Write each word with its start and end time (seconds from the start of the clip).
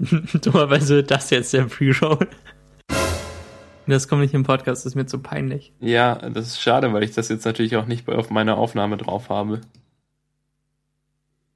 Dummerweise 0.42 0.96
wird 0.96 1.10
das 1.10 1.30
jetzt 1.30 1.52
der 1.52 1.64
Pre-Roll. 1.64 2.28
Das 3.86 4.06
kommt 4.06 4.20
nicht 4.20 4.34
im 4.34 4.42
Podcast, 4.42 4.84
das 4.84 4.92
ist 4.92 4.96
mir 4.96 5.06
zu 5.06 5.18
peinlich. 5.18 5.72
Ja, 5.80 6.16
das 6.16 6.48
ist 6.48 6.60
schade, 6.60 6.92
weil 6.92 7.02
ich 7.02 7.12
das 7.12 7.30
jetzt 7.30 7.46
natürlich 7.46 7.76
auch 7.76 7.86
nicht 7.86 8.06
auf 8.08 8.28
meiner 8.28 8.58
Aufnahme 8.58 8.98
drauf 8.98 9.30
habe. 9.30 9.62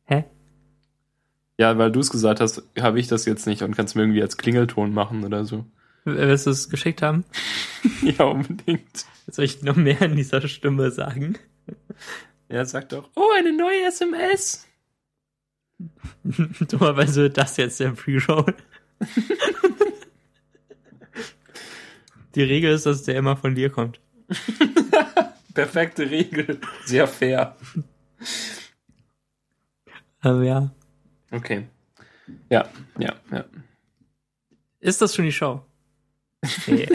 Hä? 0.06 0.24
Ja, 1.58 1.76
weil 1.76 1.92
du 1.92 2.00
es 2.00 2.10
gesagt 2.10 2.40
hast, 2.40 2.62
habe 2.80 2.98
ich 2.98 3.06
das 3.06 3.26
jetzt 3.26 3.46
nicht 3.46 3.62
und 3.62 3.76
kannst 3.76 3.94
mir 3.94 4.02
irgendwie 4.02 4.22
als 4.22 4.38
Klingelton 4.38 4.95
machen 4.95 5.24
oder 5.24 5.45
so. 5.45 5.66
Willst 6.04 6.46
du 6.46 6.50
es 6.50 6.70
geschickt 6.70 7.02
haben? 7.02 7.24
ja, 8.02 8.24
unbedingt. 8.24 9.04
Soll 9.29 9.45
ich 9.45 9.62
noch 9.62 9.77
mehr 9.77 10.00
in 10.00 10.16
dieser 10.16 10.40
Stimme 10.48 10.90
sagen? 10.90 11.38
Ja, 12.48 12.64
sag 12.64 12.88
doch. 12.88 13.09
Oh, 13.14 13.29
eine 13.36 13.56
neue 13.56 13.86
SMS. 13.86 14.66
Dummerweise 16.68 17.22
wird 17.22 17.38
das 17.38 17.56
jetzt 17.56 17.80
der 17.80 17.90
Pre-Roll. 17.90 18.54
Die 22.34 22.42
Regel 22.42 22.73
ist, 22.73 22.86
dass 22.86 23.02
der 23.02 23.16
immer 23.16 23.36
von 23.36 23.54
dir 23.54 23.68
kommt. 23.70 24.00
Perfekte 25.54 26.09
Regel. 26.10 26.59
Sehr 26.87 27.06
fair. 27.06 27.56
Aber 30.20 30.42
ja. 30.42 30.70
Okay. 31.30 31.68
Ja, 32.48 32.70
ja, 32.98 33.14
ja. 33.30 33.45
Ist 34.80 35.02
das 35.02 35.14
schon 35.14 35.26
die 35.26 35.32
Show? 35.32 35.62
Nee. 36.66 36.88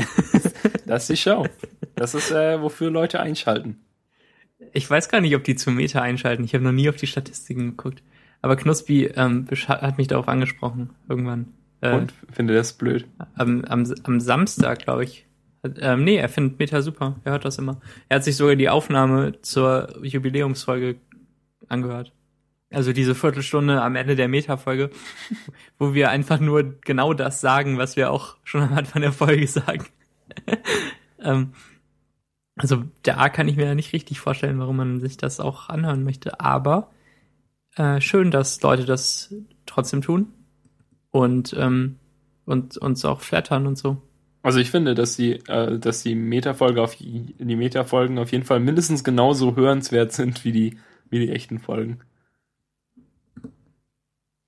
das 0.86 1.04
ist 1.04 1.10
die 1.10 1.18
Show. 1.18 1.48
Das 1.96 2.16
ist, 2.16 2.32
äh, 2.32 2.60
wofür 2.62 2.90
Leute 2.90 3.20
einschalten. 3.20 3.80
Ich 4.74 4.90
weiß 4.90 5.10
gar 5.10 5.22
nicht, 5.22 5.36
ob 5.36 5.44
die 5.44 5.56
zu 5.56 5.72
Meta 5.72 6.02
einschalten. 6.02 6.44
Ich 6.44 6.54
habe 6.54 6.64
noch 6.64 6.72
nie 6.72 6.90
auf 6.90 6.96
die 6.96 7.08
Statistiken 7.08 7.72
geguckt. 7.72 8.02
Aber 8.42 8.56
Knospi 8.56 9.06
ähm, 9.16 9.48
hat 9.68 9.98
mich 9.98 10.08
darauf 10.08 10.28
angesprochen, 10.28 10.92
irgendwann. 11.10 11.54
Äh, 11.82 11.96
Und 11.96 12.14
finde 12.32 12.54
das 12.54 12.74
blöd? 12.74 13.08
Am, 13.36 13.64
am, 13.66 13.92
am 14.04 14.20
Samstag, 14.20 14.80
glaube 14.80 15.04
ich. 15.04 15.26
Ähm, 15.80 16.04
nee, 16.04 16.18
er 16.18 16.30
findet 16.30 16.60
Meta 16.60 16.82
super. 16.82 17.16
Er 17.24 17.34
hört 17.34 17.46
das 17.46 17.58
immer. 17.58 17.80
Er 18.10 18.18
hat 18.18 18.24
sich 18.24 18.36
sogar 18.36 18.56
die 18.56 18.70
Aufnahme 18.70 19.42
zur 19.42 20.04
Jubiläumsfolge 20.04 20.98
angehört. 21.68 22.14
Also 22.70 22.92
diese 22.92 23.16
Viertelstunde 23.16 23.82
am 23.82 23.96
Ende 23.96 24.16
der 24.16 24.28
Meta-Folge, 24.28 24.90
wo 25.80 25.94
wir 25.94 26.10
einfach 26.10 26.40
nur 26.40 26.80
genau 26.82 27.14
das 27.14 27.40
sagen, 27.40 27.78
was 27.78 27.96
wir 27.96 28.12
auch 28.12 28.38
schon 28.44 28.62
am 28.62 28.74
Anfang 28.74 29.02
der 29.02 29.14
Folge 29.14 29.48
sagen. 29.48 29.86
ähm, 31.22 31.54
also 32.58 32.84
der 33.06 33.20
A 33.20 33.30
kann 33.30 33.48
ich 33.48 33.56
mir 33.56 33.66
ja 33.66 33.76
nicht 33.76 33.94
richtig 33.94 34.20
vorstellen, 34.20 34.60
warum 34.60 34.78
man 34.78 35.00
sich 35.00 35.16
das 35.16 35.40
auch 35.40 35.70
anhören 35.70 36.04
möchte. 36.04 36.42
Aber 36.42 36.92
äh, 37.78 38.02
schön, 38.02 38.32
dass 38.32 38.62
Leute 38.62 38.86
das 38.86 39.34
trotzdem 39.66 40.02
tun 40.02 40.28
und 41.12 41.56
ähm, 41.58 41.98
und 42.48 42.78
uns 42.78 43.06
auch 43.06 43.22
flattern 43.22 43.68
und 43.68 43.78
so. 43.78 44.02
Also 44.42 44.60
ich 44.60 44.72
finde, 44.72 44.96
dass 44.96 45.18
die, 45.18 45.34
äh, 45.48 45.78
dass 45.78 46.04
die 46.04 46.16
Meta-Folge 46.16 46.82
auf 46.82 46.96
die 46.96 47.36
Meta-Folgen 47.38 48.18
auf 48.18 48.32
jeden 48.32 48.46
Fall 48.46 48.62
mindestens 48.62 49.04
genauso 49.04 49.56
hörenswert 49.56 50.14
sind 50.14 50.46
wie 50.46 50.54
die, 50.54 50.78
wie 51.10 51.20
die 51.20 51.32
echten 51.32 51.60
Folgen. 51.60 52.00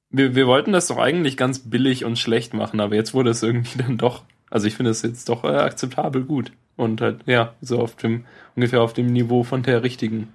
Wir, 0.10 0.36
wir 0.36 0.48
wollten 0.48 0.72
das 0.72 0.88
doch 0.88 0.98
eigentlich 0.98 1.36
ganz 1.36 1.60
billig 1.60 2.06
und 2.06 2.18
schlecht 2.18 2.54
machen, 2.54 2.80
aber 2.80 2.96
jetzt 2.96 3.14
wurde 3.14 3.30
es 3.32 3.44
irgendwie 3.44 3.78
dann 3.84 3.98
doch, 3.98 4.24
also 4.50 4.68
ich 4.68 4.76
finde 4.76 4.92
es 4.92 5.02
jetzt 5.02 5.28
doch 5.28 5.44
äh, 5.44 5.48
akzeptabel 5.48 6.24
gut. 6.24 6.54
Und 6.78 7.02
halt, 7.02 7.24
ja, 7.26 7.56
so 7.60 7.80
auf 7.80 7.98
dem, 7.98 8.24
ungefähr 8.56 8.82
auf 8.82 8.94
dem 8.94 9.08
Niveau 9.08 9.44
von 9.44 9.64
der 9.64 9.84
richtigen, 9.84 10.30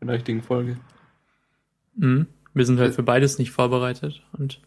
der 0.00 0.14
richtigen 0.14 0.42
Folge. 0.42 0.76
Mhm. 1.96 2.28
Wir 2.58 2.66
sind 2.66 2.80
halt 2.80 2.94
für 2.94 3.02
beides 3.02 3.38
nicht 3.38 3.52
vorbereitet 3.52 4.22
und. 4.36 4.60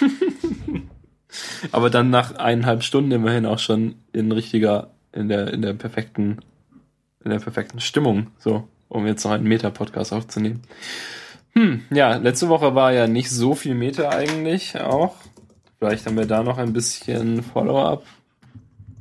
Aber 1.72 1.90
dann 1.90 2.10
nach 2.10 2.36
eineinhalb 2.36 2.84
Stunden 2.84 3.10
immerhin 3.10 3.44
auch 3.44 3.58
schon 3.58 3.96
in 4.12 4.30
richtiger, 4.30 4.92
in 5.12 5.28
der, 5.28 5.52
in 5.52 5.62
der 5.62 5.72
perfekten, 5.74 6.38
in 7.24 7.30
der 7.30 7.40
perfekten 7.40 7.80
Stimmung, 7.80 8.28
so, 8.38 8.68
um 8.88 9.04
jetzt 9.06 9.24
noch 9.24 9.32
einen 9.32 9.48
Meta-Podcast 9.48 10.12
aufzunehmen. 10.12 10.62
Hm, 11.54 11.82
ja, 11.90 12.16
letzte 12.16 12.48
Woche 12.48 12.76
war 12.76 12.92
ja 12.92 13.08
nicht 13.08 13.30
so 13.30 13.54
viel 13.56 13.74
Meta 13.74 14.10
eigentlich 14.10 14.80
auch. 14.80 15.16
Vielleicht 15.78 16.06
haben 16.06 16.16
wir 16.16 16.26
da 16.26 16.44
noch 16.44 16.58
ein 16.58 16.72
bisschen 16.72 17.42
Follow-up. 17.42 18.04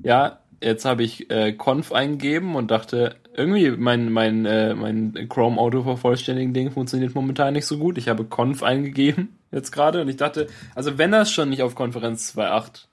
Ja, 0.02 0.40
jetzt 0.62 0.86
habe 0.86 1.04
ich 1.04 1.30
äh, 1.30 1.54
Conf 1.54 1.92
eingegeben 1.92 2.56
und 2.56 2.72
dachte, 2.72 3.16
irgendwie 3.36 3.72
mein, 3.72 4.12
mein, 4.12 4.46
äh, 4.46 4.74
mein 4.76 5.28
Chrome 5.30 5.60
Auto 5.60 5.84
vervollständigen 5.84 6.54
Ding 6.54 6.72
funktioniert 6.72 7.16
momentan 7.16 7.54
nicht 7.54 7.66
so 7.66 7.78
gut. 7.78 7.98
Ich 7.98 8.10
habe 8.10 8.26
Conf 8.26 8.64
eingegeben 8.64 9.38
jetzt 9.52 9.72
gerade 9.72 10.02
und 10.02 10.10
ich 10.10 10.18
dachte, 10.18 10.48
also 10.76 10.98
wenn 10.98 11.12
das 11.12 11.32
schon 11.32 11.50
nicht 11.50 11.62
auf 11.62 11.76
Konferenz 11.76 12.36
2.8 12.36 12.86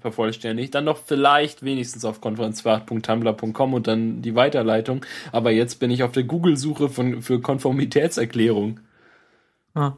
vervollständigt, 0.00 0.74
dann 0.74 0.86
doch 0.86 0.98
vielleicht 0.98 1.62
wenigstens 1.62 2.04
auf 2.04 2.20
konferenz2.tumblr.com 2.20 3.74
und 3.74 3.86
dann 3.86 4.22
die 4.22 4.34
Weiterleitung. 4.34 5.04
Aber 5.32 5.50
jetzt 5.50 5.80
bin 5.80 5.90
ich 5.90 6.02
auf 6.02 6.12
der 6.12 6.24
Google-Suche 6.24 6.88
von, 6.88 7.22
für 7.22 7.40
Konformitätserklärung. 7.40 8.80
Ah, 9.74 9.94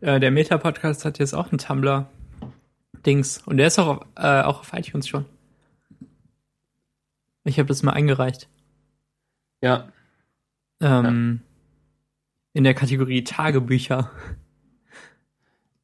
äh, 0.00 0.18
der 0.18 0.30
Meta-Podcast 0.30 1.04
hat 1.04 1.18
jetzt 1.18 1.34
auch 1.34 1.52
ein 1.52 1.58
Tumblr-Dings 1.58 3.42
und 3.46 3.56
der 3.58 3.66
ist 3.66 3.78
auch 3.78 3.98
auf, 3.98 4.06
äh, 4.16 4.42
auch 4.42 4.60
auf 4.60 4.72
iTunes 4.72 5.08
schon. 5.08 5.24
Ich 7.44 7.58
habe 7.58 7.68
das 7.68 7.82
mal 7.82 7.92
eingereicht. 7.92 8.48
Ja. 9.60 9.88
Ähm, 10.80 11.40
ja. 11.42 11.46
In 12.52 12.64
der 12.64 12.74
Kategorie 12.74 13.24
Tagebücher. 13.24 14.10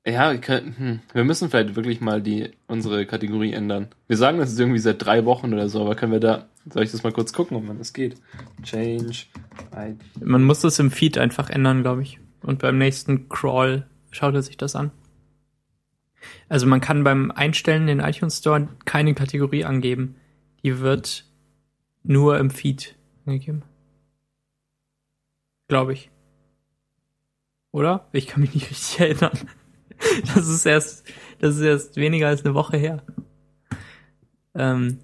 Ja, 0.06 0.31
wir, 0.31 0.41
können, 0.41 0.75
hm, 0.78 1.00
wir 1.12 1.25
müssen 1.25 1.50
vielleicht 1.50 1.75
wirklich 1.75 2.00
mal 2.00 2.22
die 2.22 2.50
unsere 2.69 3.06
Kategorie 3.06 3.53
ändern. 3.53 3.88
Wir 4.06 4.16
sagen 4.16 4.38
das 4.38 4.50
jetzt 4.50 4.60
irgendwie 4.60 4.78
seit 4.78 5.04
drei 5.04 5.25
Wochen 5.25 5.53
oder 5.53 5.69
so, 5.69 5.81
aber 5.81 5.97
können 5.97 6.12
wir 6.12 6.20
da, 6.20 6.47
soll 6.72 6.84
ich 6.84 6.92
das 6.92 7.03
mal 7.03 7.12
kurz 7.12 7.32
gucken, 7.32 7.56
ob 7.56 7.64
man 7.64 7.78
das 7.78 7.92
geht? 7.92 8.16
Change. 8.62 9.25
ID. 9.76 10.00
Man 10.25 10.44
muss 10.44 10.60
das 10.60 10.78
im 10.78 10.93
Feed 10.93 11.19
einfach 11.19 11.50
ändern, 11.50 11.82
glaube 11.82 12.03
ich. 12.03 12.20
Und 12.41 12.60
beim 12.60 12.78
nächsten 12.78 13.28
Crawl 13.28 13.87
schaut 14.12 14.34
er 14.34 14.43
sich 14.43 14.56
das 14.56 14.76
an. 14.76 14.93
Also 16.48 16.66
man 16.66 16.81
kann 16.81 17.04
beim 17.04 17.32
Einstellen 17.32 17.88
in 17.88 18.00
iTunes 18.00 18.38
Store 18.38 18.69
keine 18.84 19.14
Kategorie 19.14 19.64
angeben. 19.64 20.16
Die 20.62 20.78
wird 20.78 21.25
nur 22.04 22.38
im 22.38 22.50
Feed 22.50 22.95
angegeben. 23.26 23.62
Glaube 25.69 25.92
ich. 25.92 26.10
Oder? 27.72 28.09
Ich 28.12 28.26
kann 28.26 28.41
mich 28.41 28.54
nicht 28.54 28.70
richtig 28.70 29.00
erinnern. 29.00 29.38
Das 30.34 30.47
ist 30.47 30.66
erst, 30.66 31.10
das 31.38 31.56
ist 31.56 31.62
erst 31.62 31.97
weniger 31.97 32.28
als 32.28 32.44
eine 32.44 32.53
Woche 32.53 32.76
her. 32.76 33.03
Ähm, 34.54 34.98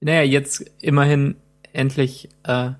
naja, 0.00 0.22
jetzt 0.22 0.68
immerhin 0.80 1.36
endlich 1.72 2.28
äh, 2.42 2.72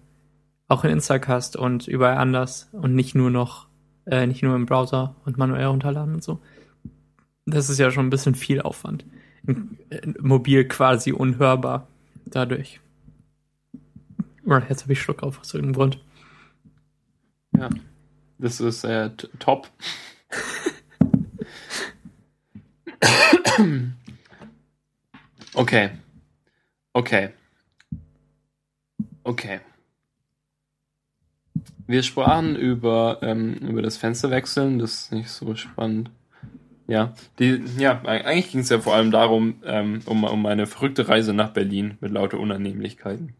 auch 0.66 0.84
in 0.84 0.90
Instacast 0.90 1.56
und 1.56 1.86
überall 1.86 2.18
anders 2.18 2.68
und 2.72 2.96
nicht 2.96 3.14
nur 3.14 3.30
noch, 3.30 3.68
äh, 4.06 4.26
nicht 4.26 4.42
nur 4.42 4.56
im 4.56 4.66
Browser 4.66 5.14
und 5.24 5.38
manuell 5.38 5.66
runterladen 5.66 6.14
und 6.14 6.24
so. 6.24 6.40
Das 7.46 7.70
ist 7.70 7.78
ja 7.78 7.92
schon 7.92 8.06
ein 8.06 8.10
bisschen 8.10 8.34
viel 8.34 8.60
Aufwand. 8.60 9.06
Mobil 10.20 10.66
quasi 10.66 11.12
unhörbar 11.12 11.86
dadurch. 12.26 12.80
Jetzt 14.68 14.82
habe 14.82 14.92
ich 14.94 15.00
Schluck 15.00 15.22
auf 15.22 15.38
aus 15.40 15.52
irgendeinem 15.52 15.74
Grund. 15.74 15.98
Ja, 17.56 17.68
das 18.38 18.60
ist 18.60 18.84
äh, 18.84 19.10
top. 19.38 19.70
okay. 25.54 25.90
Okay. 26.92 27.30
Okay. 29.22 29.60
Wir 31.86 32.02
sprachen 32.02 32.56
über, 32.56 33.18
ähm, 33.22 33.54
über 33.54 33.82
das 33.82 33.96
Fensterwechseln, 33.96 34.78
das 34.78 34.94
ist 34.94 35.12
nicht 35.12 35.30
so 35.30 35.54
spannend. 35.54 36.10
Ja, 36.86 37.12
die, 37.38 37.62
ja, 37.76 38.00
eigentlich 38.02 38.50
ging 38.50 38.60
es 38.60 38.70
ja 38.70 38.80
vor 38.80 38.94
allem 38.94 39.10
darum, 39.10 39.62
ähm, 39.64 40.00
um, 40.06 40.24
um 40.24 40.46
eine 40.46 40.66
verrückte 40.66 41.08
Reise 41.08 41.34
nach 41.34 41.50
Berlin 41.50 41.98
mit 42.00 42.12
lauter 42.12 42.40
Unannehmlichkeiten. 42.40 43.34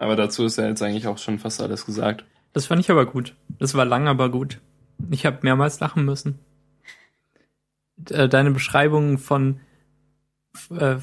Aber 0.00 0.16
dazu 0.16 0.44
ist 0.46 0.56
ja 0.56 0.66
jetzt 0.66 0.82
eigentlich 0.82 1.06
auch 1.06 1.18
schon 1.18 1.38
fast 1.38 1.60
alles 1.60 1.84
gesagt. 1.84 2.24
Das 2.54 2.66
fand 2.66 2.80
ich 2.80 2.90
aber 2.90 3.04
gut. 3.04 3.36
Das 3.58 3.74
war 3.74 3.84
lang, 3.84 4.08
aber 4.08 4.30
gut. 4.30 4.58
Ich 5.10 5.26
habe 5.26 5.40
mehrmals 5.42 5.78
lachen 5.78 6.04
müssen. 6.04 6.38
Äh, 8.08 8.28
deine 8.28 8.50
Beschreibung 8.50 9.18
von 9.18 9.60
äh, 10.70 10.96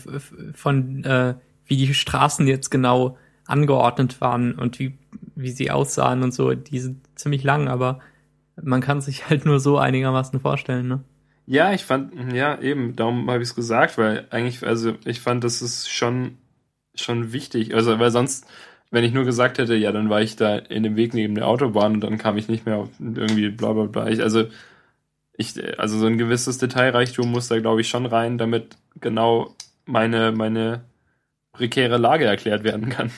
von 0.53 1.03
äh, 1.03 1.35
wie 1.65 1.77
die 1.77 1.93
Straßen 1.93 2.47
jetzt 2.47 2.71
genau 2.71 3.17
angeordnet 3.45 4.19
waren 4.19 4.55
und 4.55 4.79
wie 4.79 4.97
wie 5.35 5.51
sie 5.51 5.69
aussahen 5.69 6.23
und 6.23 6.33
so, 6.33 6.53
die 6.53 6.79
sind 6.79 7.07
ziemlich 7.15 7.43
lang, 7.43 7.67
aber 7.67 7.99
man 8.59 8.81
kann 8.81 9.01
sich 9.01 9.29
halt 9.29 9.45
nur 9.45 9.59
so 9.59 9.77
einigermaßen 9.77 10.39
vorstellen, 10.39 10.87
ne? 10.87 11.03
Ja, 11.45 11.71
ich 11.71 11.85
fand, 11.85 12.33
ja, 12.33 12.59
eben, 12.59 12.95
darum 12.95 13.29
habe 13.29 13.41
ich 13.41 13.49
es 13.49 13.55
gesagt, 13.55 13.97
weil 13.97 14.27
eigentlich, 14.31 14.65
also 14.67 14.95
ich 15.05 15.21
fand, 15.21 15.45
das 15.45 15.61
ist 15.61 15.89
schon, 15.89 16.37
schon 16.93 17.31
wichtig. 17.31 17.73
Also, 17.73 17.99
weil 17.99 18.11
sonst 18.11 18.45
wenn 18.91 19.03
ich 19.03 19.13
nur 19.13 19.25
gesagt 19.25 19.57
hätte, 19.57 19.75
ja, 19.75 19.91
dann 19.91 20.09
war 20.09 20.21
ich 20.21 20.35
da 20.35 20.55
in 20.57 20.83
dem 20.83 20.95
Weg 20.95 21.13
neben 21.13 21.35
der 21.35 21.47
Autobahn 21.47 21.95
und 21.95 22.01
dann 22.01 22.17
kam 22.17 22.37
ich 22.37 22.47
nicht 22.47 22.65
mehr 22.65 22.77
auf 22.77 22.89
irgendwie 22.99 23.49
bla 23.49 23.73
bla 23.73 23.85
bla. 23.85 24.07
Ich, 24.07 24.21
also 24.21 24.45
ich, 25.33 25.79
also 25.79 25.99
so 25.99 26.05
ein 26.07 26.17
gewisses 26.17 26.57
Detailreichtum 26.57 27.29
muss 27.31 27.47
da, 27.47 27.59
glaube 27.59 27.81
ich, 27.81 27.89
schon 27.89 28.05
rein, 28.05 28.37
damit 28.37 28.77
genau 28.99 29.55
meine, 29.85 30.31
meine 30.31 30.83
prekäre 31.51 31.97
Lage 31.97 32.25
erklärt 32.25 32.63
werden 32.63 32.89
kann. 32.89 33.11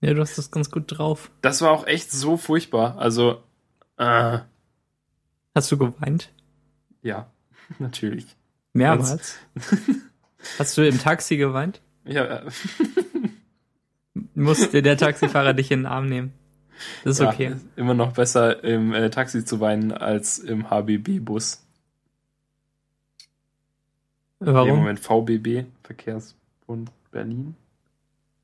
Ja, 0.00 0.14
du 0.14 0.20
hast 0.20 0.38
das 0.38 0.50
ganz 0.50 0.70
gut 0.70 0.84
drauf. 0.86 1.30
Das 1.42 1.60
war 1.62 1.70
auch 1.72 1.86
echt 1.86 2.10
so 2.10 2.36
furchtbar. 2.36 2.96
Also, 2.98 3.42
äh, 3.98 4.38
Hast 5.54 5.70
du 5.72 5.76
geweint? 5.78 6.30
ja, 7.02 7.30
natürlich. 7.78 8.26
Mehrmals? 8.72 9.36
Hast 10.58 10.78
du 10.78 10.86
im 10.86 10.98
Taxi 10.98 11.36
geweint? 11.36 11.80
Ja, 12.04 12.24
äh, 12.24 12.42
Musste 14.34 14.82
der 14.82 14.96
Taxifahrer 14.96 15.54
dich 15.54 15.70
in 15.70 15.80
den 15.80 15.86
Arm 15.86 16.06
nehmen? 16.06 16.32
Das 17.04 17.16
ist 17.16 17.20
ja, 17.20 17.28
okay. 17.30 17.56
immer 17.76 17.94
noch 17.94 18.12
besser 18.12 18.64
im 18.64 18.94
äh, 18.94 19.10
Taxi 19.10 19.44
zu 19.44 19.60
weinen 19.60 19.92
als 19.92 20.38
im 20.38 20.70
HBB-Bus. 20.70 21.62
Im 24.40 24.54
Warum? 24.54 24.78
Moment 24.78 25.00
VBB, 25.00 25.66
Verkehrsbund 25.82 26.90
Berlin. 27.10 27.54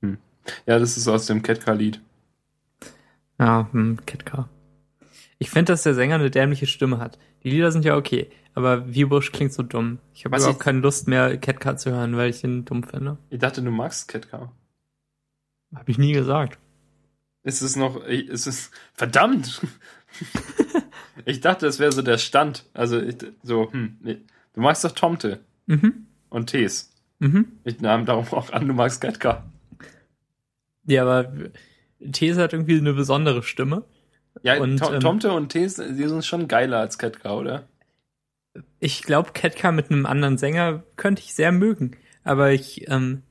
Hm. 0.03 0.19
Ja, 0.67 0.79
das 0.79 0.97
ist 0.97 1.09
aus 1.09 1.27
dem 1.27 1.43
Ketka-Lied. 1.43 2.01
Ja, 3.39 3.69
hm, 3.73 3.99
Ketka. 4.05 4.49
Ich 5.39 5.51
finde, 5.51 5.73
dass 5.73 5.83
der 5.83 5.95
Sänger 5.95 6.17
eine 6.17 6.31
dämliche 6.31 6.67
Stimme 6.67 6.99
hat. 6.99 7.19
Die 7.43 7.51
Lieder 7.51 7.71
sind 7.73 7.85
ja 7.85 7.97
okay, 7.97 8.31
aber 8.55 8.93
Wiebusch 8.95 9.33
klingt 9.33 9.53
so 9.53 9.63
dumm. 9.63 9.99
Ich 10.15 10.25
habe 10.25 10.37
überhaupt 10.37 10.57
ich- 10.57 10.63
keine 10.63 10.81
Lust 10.81 11.09
mehr, 11.09 11.37
Ketka 11.39 11.77
zu 11.77 11.91
hören, 11.91 12.17
weil 12.17 12.31
ich 12.31 12.45
ihn 12.45 12.65
dumm 12.65 12.83
finde. 12.83 13.19
Ich 13.31 13.39
dachte, 13.39 13.63
du 13.63 13.71
magst 13.71 14.09
Ketka. 14.09 14.51
Habe 15.75 15.91
ich 15.91 15.99
nie 15.99 16.13
gesagt. 16.13 16.59
Ist 17.43 17.63
es 17.63 17.77
noch, 17.77 18.05
ist 18.05 18.47
es, 18.47 18.71
verdammt! 18.95 19.61
ich 21.25 21.41
dachte, 21.41 21.67
es 21.67 21.79
wäre 21.79 21.93
so 21.93 22.03
der 22.03 22.19
Stand. 22.19 22.65
Also, 22.75 23.01
ich, 23.01 23.17
so, 23.43 23.73
hm, 23.73 23.99
nee. 24.01 24.19
du 24.55 24.61
magst 24.61 24.85
doch 24.85 24.93
Tomte 24.93 25.41
Mhm. 25.67 26.07
und 26.29 26.49
Tees. 26.49 26.93
Mhm. 27.19 27.47
Ich 27.65 27.81
nahm 27.81 28.05
darum 28.07 28.27
auch 28.33 28.51
an, 28.53 28.69
du 28.69 28.75
magst 28.75 29.01
Ketka. 29.01 29.45
Ja, 30.85 31.03
aber 31.03 31.33
These 32.13 32.41
hat 32.43 32.53
irgendwie 32.53 32.79
eine 32.79 32.93
besondere 32.95 33.43
Stimme. 33.43 33.85
Ja, 34.43 34.61
Und, 34.61 34.79
To 34.79 34.93
ähm, 34.93 35.01
Tomte 35.01 35.33
und 35.33 35.49
Tees, 35.51 35.77
die 35.77 36.07
sind 36.09 36.25
schon 36.25 36.47
geiler 36.47 36.79
als 36.79 36.99
Ketka, 36.99 37.35
oder? 37.35 37.69
Ich 38.79 39.03
glaube, 39.03 39.33
Ketka 39.33 39.73
mit 39.73 39.91
einem 39.91 40.07
anderen 40.07 40.39
Sänger 40.39 40.83
könnte 40.97 41.23
ich 41.23 41.35
sehr 41.35 41.53
mögen. 41.53 41.97
Aber 42.23 42.53
ich, 42.53 42.89
ähm, 42.89 43.23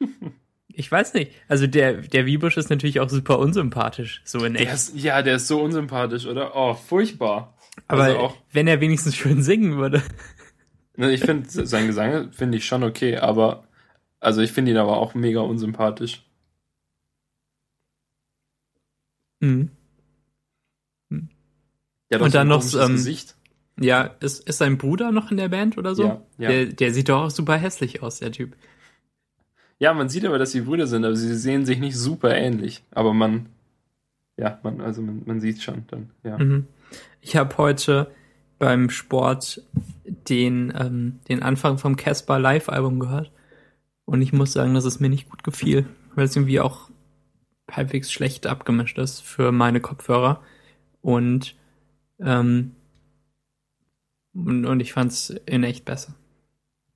ich 0.80 0.90
weiß 0.90 1.14
nicht. 1.14 1.32
Also 1.46 1.66
der, 1.66 1.92
der 1.94 2.26
Wiebusch 2.26 2.56
ist 2.56 2.70
natürlich 2.70 3.00
auch 3.00 3.08
super 3.10 3.38
unsympathisch, 3.38 4.22
so 4.24 4.42
in 4.44 4.54
Der 4.54 4.62
echt. 4.62 4.72
ist, 4.72 4.96
ja, 4.96 5.20
der 5.22 5.36
ist 5.36 5.46
so 5.46 5.62
unsympathisch, 5.62 6.26
oder? 6.26 6.56
Oh, 6.56 6.74
furchtbar. 6.74 7.54
Aber 7.86 8.04
also 8.04 8.34
wenn 8.52 8.66
er 8.66 8.80
wenigstens 8.80 9.14
schön 9.14 9.42
singen 9.42 9.76
würde. 9.76 10.02
Ne, 10.96 11.12
Ich 11.12 11.20
finde, 11.20 11.48
sein 11.48 11.86
Gesang 11.86 12.32
finde 12.32 12.58
ich 12.58 12.66
schon 12.66 12.82
okay, 12.82 13.16
aber, 13.18 13.64
also 14.20 14.40
ich 14.40 14.52
finde 14.52 14.72
ihn 14.72 14.78
aber 14.78 14.96
auch 14.96 15.14
mega 15.14 15.40
unsympathisch. 15.40 16.24
Mhm. 19.40 19.70
Der 21.10 22.18
hat 22.18 22.22
Und 22.22 22.34
dann 22.34 22.48
noch, 22.48 22.64
ähm, 22.74 22.92
Gesicht. 22.92 23.36
Ja, 23.78 24.16
ist, 24.20 24.46
ist 24.48 24.58
sein 24.58 24.78
Bruder 24.78 25.12
noch 25.12 25.30
in 25.30 25.36
der 25.36 25.48
Band 25.48 25.78
oder 25.78 25.94
so? 25.94 26.04
Ja, 26.04 26.22
ja. 26.38 26.48
Der, 26.50 26.66
der 26.66 26.92
sieht 26.92 27.08
doch 27.08 27.22
auch 27.22 27.30
super 27.30 27.56
hässlich 27.56 28.02
aus, 28.02 28.18
der 28.18 28.32
Typ. 28.32 28.56
Ja, 29.80 29.94
man 29.94 30.10
sieht 30.10 30.26
aber, 30.26 30.38
dass 30.38 30.52
sie 30.52 30.60
Brüder 30.60 30.86
sind, 30.86 31.04
aber 31.06 31.16
sie 31.16 31.34
sehen 31.34 31.64
sich 31.64 31.80
nicht 31.80 31.96
super 31.96 32.36
ähnlich. 32.36 32.84
Aber 32.90 33.14
man, 33.14 33.46
ja, 34.36 34.60
man, 34.62 34.82
also 34.82 35.00
man, 35.00 35.22
man 35.24 35.40
sieht 35.40 35.62
schon 35.62 35.84
dann, 35.88 36.10
ja. 36.22 36.38
Mhm. 36.38 36.66
Ich 37.22 37.34
habe 37.34 37.56
heute 37.56 38.10
beim 38.58 38.90
Sport 38.90 39.62
den, 40.04 40.72
ähm, 40.78 41.18
den 41.28 41.42
Anfang 41.42 41.78
vom 41.78 41.96
Casper 41.96 42.38
Live-Album 42.38 43.00
gehört. 43.00 43.32
Und 44.04 44.20
ich 44.20 44.34
muss 44.34 44.52
sagen, 44.52 44.74
dass 44.74 44.84
es 44.84 45.00
mir 45.00 45.08
nicht 45.08 45.30
gut 45.30 45.42
gefiel, 45.44 45.86
weil 46.14 46.26
es 46.26 46.36
irgendwie 46.36 46.60
auch 46.60 46.90
halbwegs 47.70 48.12
schlecht 48.12 48.46
abgemischt 48.46 48.98
ist 48.98 49.22
für 49.22 49.50
meine 49.50 49.80
Kopfhörer. 49.80 50.42
Und, 51.00 51.56
ähm, 52.18 52.72
und, 54.34 54.66
und 54.66 54.80
ich 54.80 54.92
fand 54.92 55.12
es 55.12 55.30
in 55.46 55.64
echt 55.64 55.86
besser. 55.86 56.14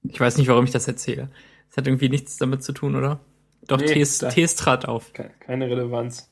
Ich 0.02 0.20
weiß 0.20 0.36
nicht, 0.36 0.48
warum 0.48 0.66
ich 0.66 0.70
das 0.70 0.86
erzähle. 0.86 1.30
Es 1.74 1.78
hat 1.78 1.88
irgendwie 1.88 2.08
nichts 2.08 2.36
damit 2.36 2.62
zu 2.62 2.70
tun, 2.72 2.94
oder? 2.94 3.18
Doch, 3.66 3.78
Nee, 3.80 3.86
Tees, 4.30 4.54
trat 4.54 4.86
auf. 4.86 5.12
Ke- 5.12 5.30
Keine 5.40 5.66
Relevanz. 5.66 6.30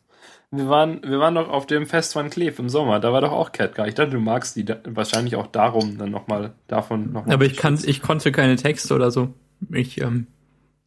Wir 0.53 0.69
waren, 0.69 1.03
wir 1.03 1.19
waren 1.19 1.35
doch 1.35 1.49
auf 1.49 1.67
dem 1.67 1.85
Fest 1.85 2.13
von 2.13 2.31
Kleef 2.31 2.61
im 2.61 2.69
Sommer, 2.69 3.01
da 3.01 3.13
war 3.13 3.23
doch 3.23 3.33
auch 3.33 3.51
Ketka. 3.51 3.87
Ich 3.87 3.95
dachte, 3.95 4.11
du 4.13 4.21
magst 4.21 4.55
die 4.55 4.65
da, 4.65 4.77
wahrscheinlich 4.85 5.35
auch 5.35 5.49
darum 5.49 5.99
dann 5.99 6.13
nochmal, 6.13 6.53
davon 6.69 7.11
nochmal. 7.13 7.35
Aber 7.35 7.45
ich, 7.45 7.57
kann, 7.57 7.77
ich 7.85 8.03
konnte 8.03 8.31
keine 8.31 8.55
Texte 8.55 8.95
oder 8.95 9.11
so. 9.11 9.35
Ich, 9.73 10.01
ähm, 10.01 10.29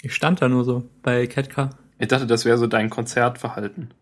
ich 0.02 0.14
stand 0.16 0.42
da 0.42 0.48
nur 0.48 0.64
so 0.64 0.88
bei 1.04 1.28
Ketka. 1.28 1.72
Ich 2.00 2.08
dachte, 2.08 2.28
das 2.28 2.46
wäre 2.46 2.58
so 2.58 2.68
dein 2.68 2.90
Konzertverhalten. 2.90 3.94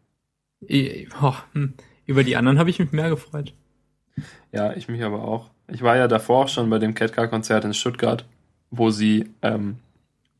Ich, 0.59 1.07
oh, 1.19 1.33
hm. 1.53 1.73
Über 2.05 2.23
die 2.23 2.35
anderen 2.35 2.59
habe 2.59 2.69
ich 2.69 2.77
mich 2.77 2.91
mehr 2.91 3.09
gefreut. 3.09 3.53
Ja, 4.51 4.73
ich 4.73 4.87
mich 4.87 5.01
aber 5.03 5.23
auch. 5.23 5.49
Ich 5.67 5.81
war 5.81 5.97
ja 5.97 6.07
davor 6.07 6.43
auch 6.45 6.49
schon 6.49 6.69
bei 6.69 6.77
dem 6.77 6.93
Ketka-Konzert 6.93 7.65
in 7.65 7.73
Stuttgart, 7.73 8.25
wo 8.69 8.91
sie, 8.91 9.29
ähm, 9.41 9.77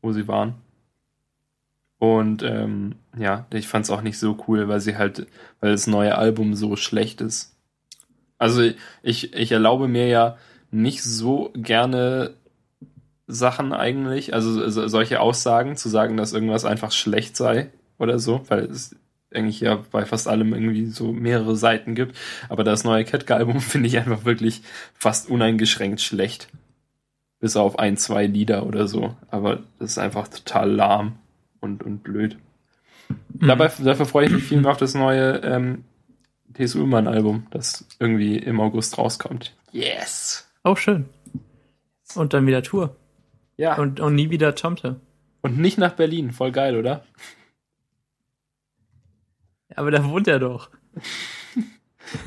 wo 0.04 0.12
sie 0.12 0.28
waren. 0.28 0.54
Und 1.98 2.42
ähm, 2.42 2.96
ja, 3.18 3.46
ich 3.52 3.66
fand 3.68 3.84
es 3.84 3.90
auch 3.90 4.02
nicht 4.02 4.18
so 4.18 4.36
cool, 4.46 4.68
weil 4.68 4.80
sie 4.80 4.96
halt, 4.96 5.26
weil 5.60 5.72
das 5.72 5.86
neue 5.86 6.16
Album 6.16 6.54
so 6.54 6.76
schlecht 6.76 7.20
ist. 7.20 7.54
Also 8.38 8.62
ich, 9.02 9.34
ich 9.34 9.52
erlaube 9.52 9.88
mir 9.88 10.08
ja 10.08 10.38
nicht 10.70 11.02
so 11.02 11.52
gerne 11.56 12.34
Sachen 13.26 13.72
eigentlich, 13.72 14.34
also 14.34 14.68
so- 14.70 14.88
solche 14.88 15.20
Aussagen, 15.20 15.76
zu 15.76 15.88
sagen, 15.88 16.16
dass 16.16 16.32
irgendwas 16.32 16.64
einfach 16.64 16.92
schlecht 16.92 17.36
sei 17.36 17.70
oder 17.98 18.18
so, 18.18 18.42
weil 18.48 18.64
es 18.66 18.96
eigentlich 19.32 19.60
ja 19.60 19.82
bei 19.90 20.04
fast 20.04 20.28
allem 20.28 20.52
irgendwie 20.54 20.86
so 20.86 21.12
mehrere 21.12 21.56
Seiten 21.56 21.94
gibt. 21.94 22.16
Aber 22.48 22.64
das 22.64 22.84
neue 22.84 23.04
Ketka-Album 23.04 23.60
finde 23.62 23.88
ich 23.88 23.98
einfach 23.98 24.24
wirklich 24.24 24.62
fast 24.94 25.30
uneingeschränkt 25.30 26.00
schlecht. 26.00 26.48
Bis 27.44 27.58
auf 27.58 27.78
ein, 27.78 27.98
zwei 27.98 28.24
Lieder 28.24 28.64
oder 28.64 28.88
so. 28.88 29.16
Aber 29.30 29.58
das 29.78 29.90
ist 29.90 29.98
einfach 29.98 30.28
total 30.28 30.70
lahm 30.70 31.18
und, 31.60 31.82
und 31.82 32.02
blöd. 32.02 32.38
Mhm. 33.34 33.48
Dabei, 33.48 33.68
dafür 33.68 34.06
freue 34.06 34.24
ich 34.24 34.32
mich 34.32 34.44
viel 34.44 34.62
mehr 34.62 34.70
auf 34.70 34.78
das 34.78 34.94
neue 34.94 35.42
ähm, 35.42 35.84
T.S. 36.54 36.74
Ullmann-Album, 36.74 37.46
das 37.50 37.84
irgendwie 37.98 38.38
im 38.38 38.60
August 38.62 38.96
rauskommt. 38.96 39.54
Yes! 39.72 40.48
Oh, 40.64 40.74
schön. 40.74 41.04
Und 42.14 42.32
dann 42.32 42.46
wieder 42.46 42.62
Tour. 42.62 42.96
Ja, 43.58 43.74
und, 43.76 44.00
Und, 44.00 44.00
und 44.00 44.14
nie 44.14 44.30
wieder 44.30 44.54
Tomte. 44.54 44.98
und 45.42 45.58
nicht 45.58 45.76
nach 45.76 45.92
Berlin. 45.92 46.32
Voll 46.32 46.50
geil, 46.50 46.78
oder? 46.78 47.04
Aber 49.76 49.90
da 49.90 50.02
wohnt 50.02 50.28
er 50.28 50.38
doch. 50.38 50.70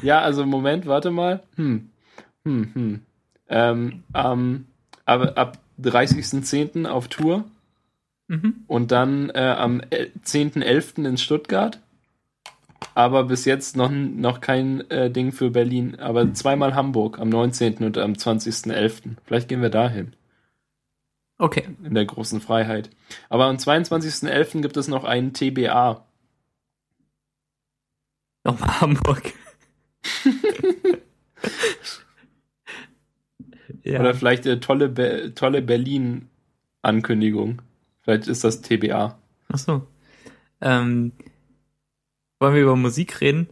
Ja, 0.03 0.22
also 0.22 0.46
Moment, 0.46 0.86
warte 0.86 1.10
mal. 1.10 1.42
Hm. 1.56 1.89
Hm, 2.46 2.70
hm. 2.75 3.01
Ähm, 3.50 4.03
ähm, 4.13 4.65
aber 5.08 5.38
ab 5.38 5.58
30.10. 5.82 6.86
auf 6.86 7.08
Tour 7.08 7.46
Mhm. 8.30 8.66
und 8.68 8.92
dann 8.92 9.30
äh, 9.30 9.40
am 9.58 9.80
el- 9.90 10.12
10.11. 10.26 11.06
in 11.08 11.18
Stuttgart. 11.18 11.80
Aber 12.94 13.24
bis 13.24 13.46
jetzt 13.46 13.78
noch, 13.78 13.90
noch 13.90 14.42
kein 14.42 14.82
äh, 14.92 15.10
Ding 15.10 15.32
für 15.32 15.50
Berlin. 15.50 15.98
Aber 16.00 16.34
zweimal 16.34 16.76
Hamburg 16.76 17.20
am 17.20 17.30
19. 17.30 17.84
und 17.86 17.98
am 17.98 18.14
20.11. 18.14 19.16
Vielleicht 19.24 19.48
gehen 19.48 19.62
wir 19.62 19.70
dahin, 19.70 20.14
Okay. 21.38 21.70
in 21.84 21.94
der 21.96 22.06
großen 22.06 22.42
Freiheit. 22.42 22.90
Aber 23.30 23.46
am 23.46 23.56
22.11. 23.56 24.62
gibt 24.62 24.76
es 24.76 24.90
noch 24.90 25.06
einen 25.06 25.32
TBA. 25.34 26.06
Nochmal 28.44 28.82
Hamburg. 28.82 29.34
ja. 33.84 34.00
Oder 34.00 34.14
vielleicht 34.14 34.46
äh, 34.46 34.60
tolle, 34.60 34.90
Be 34.90 35.34
tolle 35.36 35.62
Berlin-Ankündigung. 35.62 37.62
Vielleicht 38.02 38.28
ist 38.28 38.44
das 38.44 38.62
TBA. 38.62 39.18
Ach 39.50 39.58
so. 39.58 39.88
Ähm, 40.62 41.12
wollen 42.40 42.56
wir 42.56 42.62
über 42.62 42.76
Musik 42.76 43.22
reden? 43.22 43.48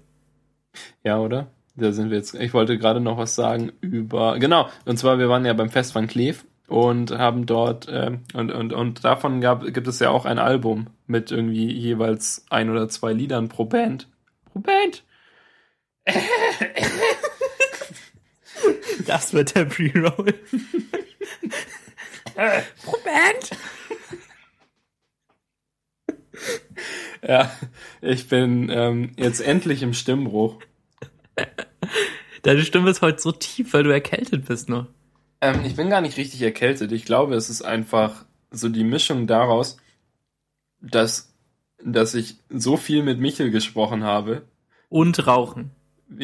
Ja, 1.03 1.19
oder? 1.19 1.47
Da 1.75 1.91
sind 1.91 2.09
wir 2.09 2.17
jetzt. 2.17 2.35
Ich 2.35 2.53
wollte 2.53 2.77
gerade 2.77 3.01
noch 3.01 3.17
was 3.17 3.35
sagen 3.35 3.71
über. 3.81 4.39
Genau, 4.39 4.69
und 4.85 4.97
zwar, 4.97 5.19
wir 5.19 5.29
waren 5.29 5.45
ja 5.45 5.53
beim 5.53 5.69
Fest 5.69 5.93
von 5.93 6.07
Kleef 6.07 6.45
und 6.67 7.11
haben 7.11 7.45
dort, 7.45 7.87
ähm, 7.91 8.21
und, 8.33 8.51
und, 8.51 8.73
und 8.73 9.03
davon 9.03 9.41
gab, 9.41 9.65
gibt 9.73 9.87
es 9.87 9.99
ja 9.99 10.09
auch 10.09 10.25
ein 10.25 10.39
Album 10.39 10.87
mit 11.05 11.31
irgendwie 11.31 11.71
jeweils 11.71 12.45
ein 12.49 12.69
oder 12.69 12.89
zwei 12.89 13.13
Liedern 13.13 13.49
pro 13.49 13.65
Band. 13.65 14.07
Pro 14.51 14.59
Band! 14.59 15.03
Das 19.05 19.33
wird 19.33 19.55
der 19.55 19.65
Pre-Roll. 19.65 20.33
Moment! 22.85 23.49
Ja, 27.27 27.51
ich 28.01 28.27
bin 28.27 28.69
ähm, 28.69 29.13
jetzt 29.17 29.39
endlich 29.39 29.81
im 29.81 29.93
Stimmbruch. 29.93 30.59
Deine 32.43 32.63
Stimme 32.63 32.91
ist 32.91 33.01
heute 33.01 33.21
so 33.21 33.31
tief, 33.31 33.73
weil 33.73 33.83
du 33.83 33.89
erkältet 33.89 34.45
bist 34.45 34.69
noch. 34.69 34.87
Ähm, 35.41 35.65
ich 35.65 35.75
bin 35.75 35.89
gar 35.89 36.01
nicht 36.01 36.17
richtig 36.17 36.41
erkältet. 36.41 36.91
Ich 36.91 37.05
glaube, 37.05 37.35
es 37.35 37.49
ist 37.49 37.63
einfach 37.63 38.25
so 38.51 38.69
die 38.69 38.83
Mischung 38.83 39.27
daraus, 39.27 39.77
dass, 40.81 41.33
dass 41.83 42.13
ich 42.13 42.37
so 42.49 42.77
viel 42.77 43.01
mit 43.01 43.19
Michel 43.19 43.49
gesprochen 43.49 44.03
habe. 44.03 44.43
Und 44.89 45.25
Rauchen. 45.25 45.71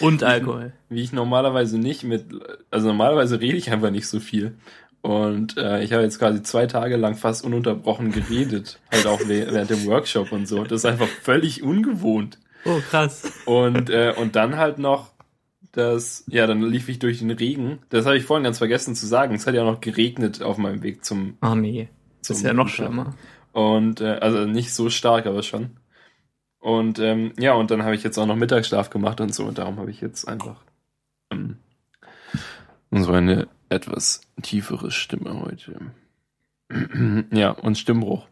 Und 0.00 0.22
Alkohol. 0.22 0.72
wie 0.88 1.02
ich 1.02 1.12
normalerweise 1.12 1.78
nicht 1.78 2.04
mit, 2.04 2.26
also 2.70 2.88
normalerweise 2.88 3.40
rede 3.40 3.56
ich 3.56 3.70
einfach 3.70 3.90
nicht 3.90 4.08
so 4.08 4.20
viel. 4.20 4.54
Und 5.02 5.56
äh, 5.56 5.82
ich 5.84 5.92
habe 5.92 6.02
jetzt 6.02 6.18
quasi 6.18 6.42
zwei 6.42 6.66
Tage 6.66 6.96
lang 6.96 7.14
fast 7.14 7.44
ununterbrochen 7.44 8.10
geredet, 8.10 8.80
halt 8.90 9.06
auch 9.06 9.20
während 9.26 9.70
dem 9.70 9.86
Workshop 9.86 10.32
und 10.32 10.48
so. 10.48 10.64
Das 10.64 10.80
ist 10.80 10.84
einfach 10.84 11.06
völlig 11.06 11.62
ungewohnt. 11.62 12.38
Oh, 12.64 12.80
krass. 12.90 13.32
Und, 13.44 13.88
äh, 13.90 14.14
und 14.16 14.34
dann 14.34 14.56
halt 14.56 14.78
noch 14.78 15.12
das, 15.76 16.24
ja, 16.26 16.46
dann 16.46 16.62
lief 16.62 16.88
ich 16.88 16.98
durch 16.98 17.18
den 17.18 17.30
Regen. 17.30 17.78
Das 17.90 18.06
habe 18.06 18.16
ich 18.16 18.24
vorhin 18.24 18.44
ganz 18.44 18.58
vergessen 18.58 18.94
zu 18.94 19.06
sagen. 19.06 19.34
Es 19.34 19.46
hat 19.46 19.54
ja 19.54 19.62
auch 19.62 19.72
noch 19.72 19.80
geregnet 19.80 20.42
auf 20.42 20.56
meinem 20.56 20.82
Weg 20.82 21.04
zum. 21.04 21.36
Oh 21.42 21.54
nee. 21.54 21.88
Das 22.20 22.28
zum 22.28 22.36
ist 22.36 22.42
ja 22.42 22.52
noch 22.54 22.68
schlimmer. 22.68 23.14
Und 23.52 24.00
äh, 24.00 24.18
also 24.20 24.46
nicht 24.46 24.72
so 24.74 24.90
stark, 24.90 25.26
aber 25.26 25.42
schon. 25.42 25.76
Und 26.66 26.98
ähm, 26.98 27.32
ja, 27.38 27.52
und 27.52 27.70
dann 27.70 27.84
habe 27.84 27.94
ich 27.94 28.02
jetzt 28.02 28.18
auch 28.18 28.26
noch 28.26 28.34
Mittagsschlaf 28.34 28.90
gemacht 28.90 29.20
und 29.20 29.32
so. 29.32 29.44
Und 29.44 29.58
darum 29.58 29.78
habe 29.78 29.88
ich 29.88 30.00
jetzt 30.00 30.26
einfach 30.26 30.56
ähm, 31.30 31.58
so 32.90 33.12
eine 33.12 33.46
etwas 33.68 34.22
tiefere 34.42 34.90
Stimme 34.90 35.42
heute. 35.42 35.76
ja, 37.30 37.50
und 37.50 37.78
Stimmbruch. 37.78 38.26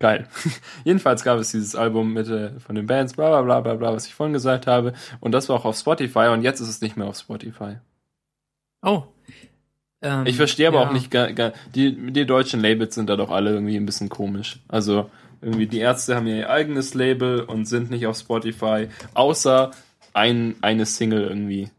Geil. 0.00 0.28
Jedenfalls 0.84 1.24
gab 1.24 1.38
es 1.38 1.52
dieses 1.52 1.74
Album 1.76 2.12
mit 2.12 2.28
äh, 2.28 2.60
von 2.60 2.74
den 2.74 2.86
Bands, 2.86 3.14
bla 3.14 3.30
bla 3.30 3.40
bla 3.40 3.60
bla 3.62 3.74
bla, 3.76 3.94
was 3.94 4.06
ich 4.06 4.14
vorhin 4.14 4.34
gesagt 4.34 4.66
habe. 4.66 4.92
Und 5.20 5.32
das 5.32 5.48
war 5.48 5.56
auch 5.56 5.64
auf 5.64 5.78
Spotify 5.78 6.28
und 6.28 6.42
jetzt 6.42 6.60
ist 6.60 6.68
es 6.68 6.82
nicht 6.82 6.98
mehr 6.98 7.06
auf 7.06 7.16
Spotify. 7.16 7.76
Oh. 8.82 9.04
Ähm, 10.02 10.26
Ich 10.26 10.36
verstehe 10.36 10.68
aber 10.68 10.82
ja. 10.82 10.88
auch 10.88 10.92
nicht, 10.92 11.10
gar, 11.10 11.32
gar, 11.32 11.54
die, 11.74 12.12
die 12.12 12.26
deutschen 12.26 12.60
Labels 12.60 12.96
sind 12.96 13.08
da 13.08 13.16
doch 13.16 13.30
alle 13.30 13.54
irgendwie 13.54 13.76
ein 13.76 13.86
bisschen 13.86 14.10
komisch. 14.10 14.60
Also 14.68 15.08
irgendwie 15.40 15.66
die 15.66 15.78
Ärzte 15.78 16.16
haben 16.16 16.26
ihr 16.26 16.50
eigenes 16.50 16.94
Label 16.94 17.40
und 17.40 17.66
sind 17.66 17.90
nicht 17.90 18.06
auf 18.06 18.18
Spotify, 18.18 18.88
außer 19.14 19.70
ein, 20.12 20.56
eine 20.62 20.86
Single 20.86 21.22
irgendwie. 21.22 21.70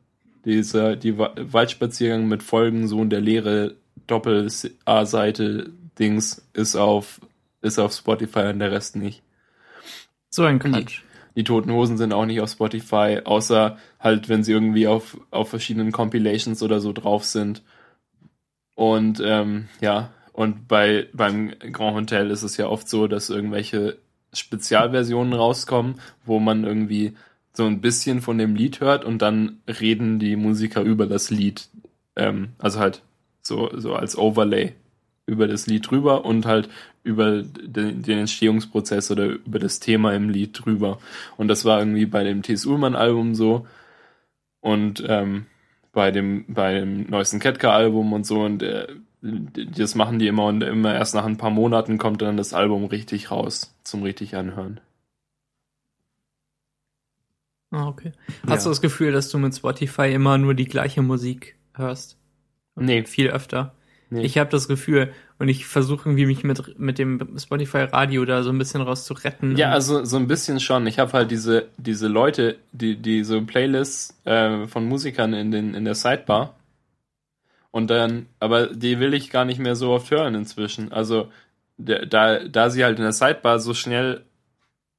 Dieser, 0.46 0.96
die 0.96 1.18
Wa- 1.18 1.34
Waldspaziergang 1.38 2.28
mit 2.28 2.44
Folgen, 2.44 2.88
so 2.88 3.02
in 3.02 3.10
der 3.10 3.22
leere 3.22 3.76
Doppel-A-Seite 4.08 5.72
Dings 6.00 6.48
ist 6.54 6.76
auf, 6.76 7.20
ist 7.62 7.78
auf 7.80 7.94
Spotify 7.94 8.48
und 8.48 8.60
der 8.60 8.72
Rest 8.72 8.96
nicht. 8.96 9.22
So 10.30 10.46
ein 10.46 10.60
Quatsch. 10.60 11.02
Die 11.36 11.44
Toten 11.44 11.72
Hosen 11.72 11.98
sind 11.98 12.14
auch 12.14 12.26
nicht 12.26 12.42
auf 12.42 12.50
Spotify, 12.50 13.22
außer 13.24 13.78
halt, 14.00 14.30
wenn 14.30 14.44
sie 14.44 14.52
irgendwie 14.52 14.88
auf, 14.88 15.18
auf 15.32 15.50
verschiedenen 15.50 15.92
Compilations 15.92 16.64
oder 16.64 16.80
so 16.80 16.94
drauf 16.94 17.26
sind. 17.26 17.64
Und 18.76 19.22
ähm, 19.24 19.68
ja, 19.82 20.12
und 20.40 20.70
bei 20.70 21.10
beim 21.12 21.52
Grand 21.74 21.98
Hotel 21.98 22.32
ist 22.32 22.44
es 22.44 22.56
ja 22.56 22.68
oft 22.68 22.88
so, 22.88 23.08
dass 23.08 23.30
irgendwelche 23.30 23.98
Spezialversionen 24.32 25.34
rauskommen, 25.34 25.96
wo 26.24 26.40
man 26.40 26.64
irgendwie 26.64 27.12
so 27.52 27.66
ein 27.66 27.82
bisschen 27.82 28.22
von 28.22 28.38
dem 28.38 28.56
Lied 28.56 28.80
hört 28.80 29.04
und 29.04 29.22
dann 29.22 29.60
reden 29.68 30.18
die 30.18 30.38
Musiker 30.38 30.82
über 30.82 31.08
das 31.08 31.30
Lied. 31.30 31.68
Ähm, 32.16 32.54
also 32.58 32.80
halt 32.80 33.02
so, 33.42 33.70
so 33.76 33.96
als 33.96 34.18
Overlay 34.18 34.76
über 35.26 35.46
das 35.46 35.68
Lied 35.68 35.92
drüber 35.92 36.24
und 36.24 36.46
halt 36.46 36.70
über 37.04 37.42
den, 37.44 38.02
den 38.02 38.20
Entstehungsprozess 38.20 39.12
oder 39.12 39.26
über 39.26 39.60
das 39.60 39.82
Thema 39.82 40.14
im 40.14 40.30
Lied 40.30 40.58
drüber. 40.64 41.00
Und 41.36 41.50
das 41.50 41.66
war 41.66 41.80
irgendwie 41.80 42.06
bei 42.06 42.24
dem 42.24 42.44
T.S. 42.44 42.66
Ullmann-Album 42.66 43.36
so 43.36 43.68
und 44.62 45.04
ähm, 45.06 45.48
bei 45.92 46.12
dem 46.12 46.46
bei 46.48 46.76
dem 46.76 47.10
neuesten 47.10 47.40
Ketka-Album 47.40 48.14
und 48.14 48.26
so 48.26 48.40
und 48.40 48.64
äh, 48.64 48.88
das 49.22 49.96
machen 49.96 50.20
die 50.20 50.28
immer 50.28 50.46
und 50.46 50.62
immer 50.64 50.94
erst 50.94 51.14
nach 51.16 51.26
ein 51.26 51.38
paar 51.38 51.50
Monaten 51.50 51.98
kommt 51.98 52.22
dann 52.22 52.38
das 52.38 52.54
Album 52.54 52.86
richtig 52.86 53.32
raus 53.32 53.76
zum 53.84 54.04
richtig 54.04 54.36
anhören. 54.36 54.80
Ah, 57.72 57.88
okay. 57.88 58.14
Hast 58.48 58.66
du 58.66 58.70
Ja. 58.70 58.72
das 58.72 58.82
Gefühl, 58.82 59.12
dass 59.12 59.30
du 59.30 59.38
mit 59.38 59.56
Spotify 59.56 60.12
immer 60.12 60.38
nur 60.38 60.54
die 60.56 60.66
gleiche 60.66 61.02
Musik 61.02 61.56
hörst? 61.76 62.18
Nee. 62.76 63.04
Viel 63.04 63.30
öfter. 63.30 63.76
Nee. 64.10 64.24
Ich 64.24 64.40
habe 64.40 64.50
das 64.50 64.68
Gefühl 64.68 65.14
und 65.38 65.50
ich 65.50 65.68
versuche 65.68 66.10
irgendwie 66.10 66.26
mich 66.26 66.44
mit, 66.44 66.80
mit 66.80 66.98
dem 66.98 67.38
Spotify 67.38 67.80
Radio 67.84 68.26
da 68.26 68.42
so 68.42 68.50
ein 68.50 68.58
bisschen 68.58 68.82
rauszuretten. 68.82 69.56
Ja, 69.56 69.70
also 69.70 70.04
so 70.04 70.18
ein 70.18 70.28
bisschen 70.28 70.60
schon. 70.60 70.88
Ich 70.88 70.98
habe 70.98 71.12
halt 71.14 71.30
diese, 71.30 71.68
diese 71.78 72.08
Leute, 72.08 72.58
die, 72.72 72.96
die 72.96 73.24
so 73.24 73.40
Playlists 73.44 74.18
äh, 74.26 74.66
von 74.66 74.86
Musikern 74.86 75.34
in, 75.34 75.52
den, 75.52 75.76
in 75.76 75.86
der 75.86 75.94
Sidebar. 75.94 76.56
Und 77.72 77.90
dann, 77.90 78.28
aber 78.40 78.68
die 78.68 79.00
will 79.00 79.14
ich 79.14 79.30
gar 79.30 79.46
nicht 79.46 79.60
mehr 79.60 79.76
so 79.76 79.92
oft 79.92 80.10
hören 80.12 80.36
inzwischen. 80.36 80.92
Also 80.92 81.30
da, 81.78 82.40
da 82.40 82.70
sie 82.70 82.84
halt 82.84 82.98
in 82.98 83.04
der 83.04 83.14
Sidebar 83.14 83.60
so 83.60 83.74
schnell, 83.74 84.26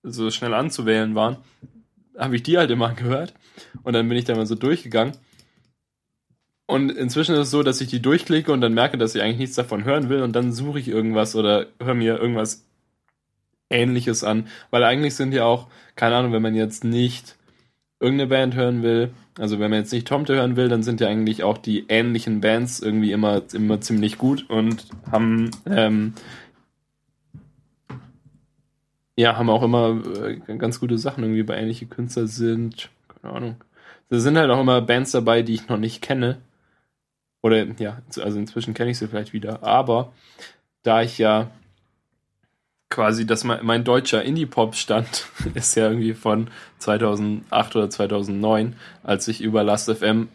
so 0.02 0.30
schnell 0.30 0.54
anzuwählen 0.54 1.14
waren, 1.14 1.36
habe 2.16 2.36
ich 2.36 2.42
die 2.42 2.58
halt 2.58 2.70
immer 2.70 2.94
gehört. 2.94 3.34
Und 3.82 3.92
dann 3.92 4.08
bin 4.08 4.16
ich 4.16 4.24
da 4.24 4.34
mal 4.34 4.46
so 4.46 4.54
durchgegangen. 4.54 5.16
Und 6.66 6.90
inzwischen 6.90 7.34
ist 7.34 7.40
es 7.40 7.50
so, 7.50 7.64
dass 7.64 7.80
ich 7.80 7.88
die 7.88 8.00
durchklicke 8.00 8.52
und 8.52 8.60
dann 8.60 8.74
merke, 8.74 8.96
dass 8.96 9.16
ich 9.16 9.22
eigentlich 9.22 9.38
nichts 9.38 9.56
davon 9.56 9.84
hören 9.84 10.08
will 10.08 10.22
und 10.22 10.36
dann 10.36 10.52
suche 10.52 10.78
ich 10.78 10.86
irgendwas 10.86 11.34
oder 11.34 11.66
höre 11.80 11.94
mir 11.94 12.18
irgendwas 12.18 12.64
Ähnliches 13.70 14.22
an. 14.22 14.46
Weil 14.70 14.84
eigentlich 14.84 15.16
sind 15.16 15.32
ja 15.32 15.44
auch, 15.44 15.66
keine 15.96 16.14
Ahnung, 16.14 16.32
wenn 16.32 16.42
man 16.42 16.54
jetzt 16.54 16.84
nicht 16.84 17.36
irgendeine 18.00 18.28
Band 18.28 18.54
hören 18.54 18.82
will, 18.82 19.12
also 19.38 19.60
wenn 19.60 19.70
man 19.70 19.80
jetzt 19.80 19.92
nicht 19.92 20.08
Tomte 20.08 20.34
hören 20.34 20.56
will, 20.56 20.68
dann 20.68 20.82
sind 20.82 21.00
ja 21.00 21.08
eigentlich 21.08 21.42
auch 21.42 21.58
die 21.58 21.86
ähnlichen 21.88 22.40
Bands 22.40 22.80
irgendwie 22.80 23.12
immer, 23.12 23.42
immer 23.52 23.80
ziemlich 23.80 24.18
gut 24.18 24.48
und 24.48 24.86
haben, 25.12 25.50
ähm, 25.66 26.14
ja, 29.16 29.36
haben 29.36 29.50
auch 29.50 29.62
immer 29.62 30.00
äh, 30.24 30.56
ganz 30.56 30.80
gute 30.80 30.96
Sachen 30.96 31.22
irgendwie 31.22 31.42
bei 31.42 31.56
ähnliche 31.56 31.86
Künstler 31.86 32.26
sind, 32.26 32.88
keine 33.08 33.34
Ahnung. 33.34 33.56
Da 34.08 34.18
sind 34.18 34.38
halt 34.38 34.50
auch 34.50 34.60
immer 34.60 34.80
Bands 34.80 35.12
dabei, 35.12 35.42
die 35.42 35.54
ich 35.54 35.68
noch 35.68 35.78
nicht 35.78 36.02
kenne. 36.02 36.38
Oder 37.42 37.64
ja, 37.78 38.02
also 38.18 38.38
inzwischen 38.38 38.74
kenne 38.74 38.90
ich 38.90 38.98
sie 38.98 39.08
vielleicht 39.08 39.32
wieder. 39.32 39.62
Aber 39.62 40.12
da 40.82 41.02
ich 41.02 41.18
ja 41.18 41.50
quasi, 43.00 43.26
dass 43.26 43.44
mein, 43.44 43.82
deutscher 43.82 44.22
Indie-Pop-Stand 44.22 45.26
ist 45.54 45.74
ja 45.74 45.88
irgendwie 45.88 46.12
von 46.12 46.48
2008 46.80 47.76
oder 47.76 47.88
2009, 47.88 48.76
als 49.02 49.26
ich 49.26 49.40
über 49.40 49.64
Last.fm 49.64 50.28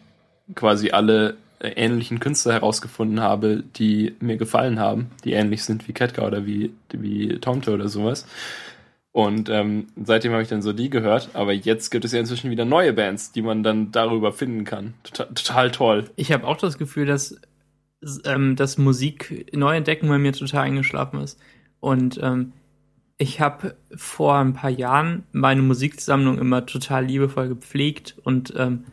quasi 0.56 0.90
alle 0.90 1.36
äh, 1.60 1.68
ähnlichen 1.68 2.18
Künstler 2.18 2.54
herausgefunden 2.54 3.20
habe, 3.20 3.62
die 3.76 4.16
mir 4.18 4.36
gefallen 4.36 4.80
haben, 4.80 5.12
die 5.22 5.34
ähnlich 5.34 5.62
sind 5.62 5.86
wie 5.86 5.92
Ketka 5.92 6.26
oder 6.26 6.44
wie, 6.44 6.72
wie 6.90 7.38
Tomte 7.38 7.72
oder 7.72 7.86
sowas. 7.86 8.26
Und 9.12 9.48
ähm, 9.48 9.86
seitdem 10.04 10.32
habe 10.32 10.42
ich 10.42 10.48
dann 10.48 10.60
so 10.60 10.72
die 10.72 10.90
gehört, 10.90 11.30
aber 11.34 11.52
jetzt 11.52 11.90
gibt 11.90 12.04
es 12.04 12.10
ja 12.10 12.18
inzwischen 12.18 12.50
wieder 12.50 12.64
neue 12.64 12.92
Bands, 12.92 13.30
die 13.30 13.42
man 13.42 13.62
dann 13.62 13.92
darüber 13.92 14.32
finden 14.32 14.64
kann. 14.64 14.94
Total, 15.04 15.28
total 15.28 15.70
toll. 15.70 16.10
Ich 16.16 16.32
habe 16.32 16.44
auch 16.44 16.56
das 16.56 16.78
Gefühl, 16.78 17.06
dass, 17.06 17.40
ähm, 18.24 18.56
dass 18.56 18.76
Musik 18.76 19.54
Neuentdecken 19.54 20.08
bei 20.08 20.18
mir 20.18 20.32
total 20.32 20.64
eingeschlafen 20.64 21.20
ist. 21.20 21.38
Und 21.86 22.18
ähm, 22.20 22.52
ich 23.16 23.40
habe 23.40 23.76
vor 23.94 24.34
ein 24.34 24.54
paar 24.54 24.70
Jahren 24.70 25.22
meine 25.30 25.62
Musiksammlung 25.62 26.36
immer 26.36 26.66
total 26.66 27.04
liebevoll 27.04 27.48
gepflegt 27.48 28.16
und 28.24 28.52
ähm, 28.56 28.86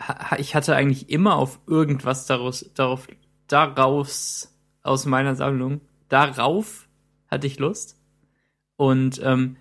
ha- 0.00 0.36
ich 0.38 0.54
hatte 0.54 0.74
eigentlich 0.74 1.10
immer 1.10 1.36
auf 1.36 1.60
irgendwas 1.66 2.24
daraus, 2.24 2.70
darauf, 2.72 3.08
daraus 3.46 4.56
aus 4.82 5.04
meiner 5.04 5.34
Sammlung, 5.34 5.82
darauf 6.08 6.88
hatte 7.28 7.46
ich 7.46 7.58
Lust. 7.58 8.00
Und 8.76 9.20
ähm, 9.22 9.58